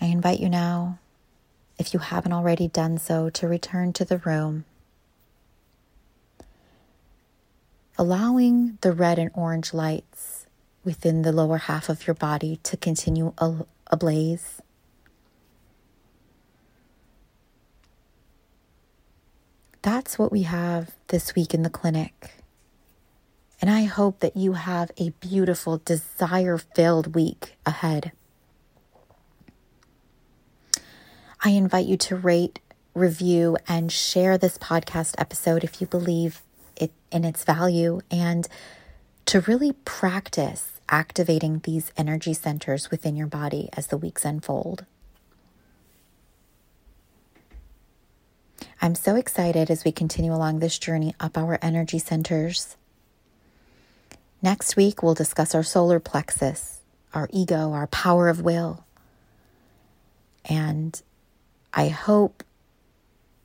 I 0.00 0.06
invite 0.06 0.40
you 0.40 0.48
now, 0.48 0.98
if 1.78 1.94
you 1.94 2.00
haven't 2.00 2.32
already 2.32 2.68
done 2.68 2.98
so, 2.98 3.30
to 3.30 3.48
return 3.48 3.92
to 3.94 4.04
the 4.04 4.18
room, 4.18 4.64
allowing 7.96 8.76
the 8.80 8.92
red 8.92 9.18
and 9.18 9.30
orange 9.34 9.72
lights 9.72 10.33
within 10.84 11.22
the 11.22 11.32
lower 11.32 11.58
half 11.58 11.88
of 11.88 12.06
your 12.06 12.14
body 12.14 12.60
to 12.62 12.76
continue 12.76 13.32
ablaze. 13.90 14.60
that's 19.84 20.18
what 20.18 20.32
we 20.32 20.42
have 20.44 20.92
this 21.08 21.34
week 21.34 21.52
in 21.52 21.62
the 21.62 21.68
clinic. 21.68 22.42
And 23.60 23.70
I 23.70 23.84
hope 23.84 24.20
that 24.20 24.34
you 24.34 24.54
have 24.54 24.90
a 24.96 25.10
beautiful, 25.20 25.76
desire 25.84 26.56
filled 26.56 27.14
week 27.14 27.56
ahead. 27.66 28.12
I 31.44 31.50
invite 31.50 31.84
you 31.84 31.98
to 31.98 32.16
rate, 32.16 32.60
review, 32.94 33.58
and 33.68 33.92
share 33.92 34.38
this 34.38 34.56
podcast 34.56 35.16
episode 35.18 35.62
if 35.62 35.82
you 35.82 35.86
believe 35.86 36.40
it 36.76 36.90
in 37.12 37.22
its 37.24 37.44
value 37.44 38.00
and 38.10 38.48
to 39.26 39.40
really 39.40 39.72
practice 39.84 40.73
activating 40.94 41.58
these 41.64 41.90
energy 41.96 42.32
centers 42.32 42.88
within 42.88 43.16
your 43.16 43.26
body 43.26 43.68
as 43.72 43.88
the 43.88 43.96
weeks 43.96 44.24
unfold. 44.24 44.84
I'm 48.80 48.94
so 48.94 49.16
excited 49.16 49.72
as 49.72 49.84
we 49.84 49.90
continue 49.90 50.32
along 50.32 50.60
this 50.60 50.78
journey 50.78 51.12
up 51.18 51.36
our 51.36 51.58
energy 51.60 51.98
centers. 51.98 52.76
Next 54.40 54.76
week, 54.76 55.02
we'll 55.02 55.14
discuss 55.14 55.52
our 55.52 55.64
solar 55.64 55.98
plexus, 55.98 56.80
our 57.12 57.28
ego, 57.32 57.72
our 57.72 57.88
power 57.88 58.28
of 58.28 58.42
will. 58.42 58.84
And 60.44 61.02
I 61.72 61.88
hope 61.88 62.44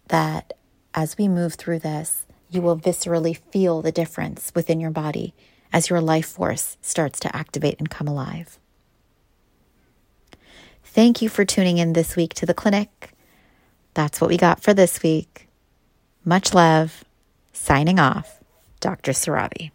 that 0.09 0.53
as 0.93 1.17
we 1.17 1.27
move 1.27 1.55
through 1.55 1.79
this, 1.79 2.27
you 2.51 2.62
will 2.62 2.77
viscerally 2.77 3.35
feel 3.35 3.81
the 3.81 3.91
difference 3.91 4.51
within 4.53 4.79
your 4.79 4.91
body 4.91 5.33
as 5.71 5.89
your 5.89 6.01
life 6.01 6.27
force 6.27 6.77
starts 6.82 7.19
to 7.21 7.36
activate 7.36 7.75
and 7.79 7.89
come 7.89 8.08
alive. 8.08 8.60
Thank 10.84 11.21
you 11.21 11.29
for 11.29 11.45
tuning 11.45 11.77
in 11.77 11.93
this 11.93 12.15
week 12.15 12.34
to 12.36 12.45
the 12.45 12.53
clinic. 12.53 13.13
That's 13.93 14.19
what 14.19 14.29
we 14.29 14.38
got 14.38 14.62
for 14.62 14.73
this 14.73 15.03
week. 15.03 15.47
Much 16.25 16.53
love. 16.53 17.03
Signing 17.53 17.99
off, 17.99 18.41
Dr. 18.79 19.12
Suravi. 19.12 19.71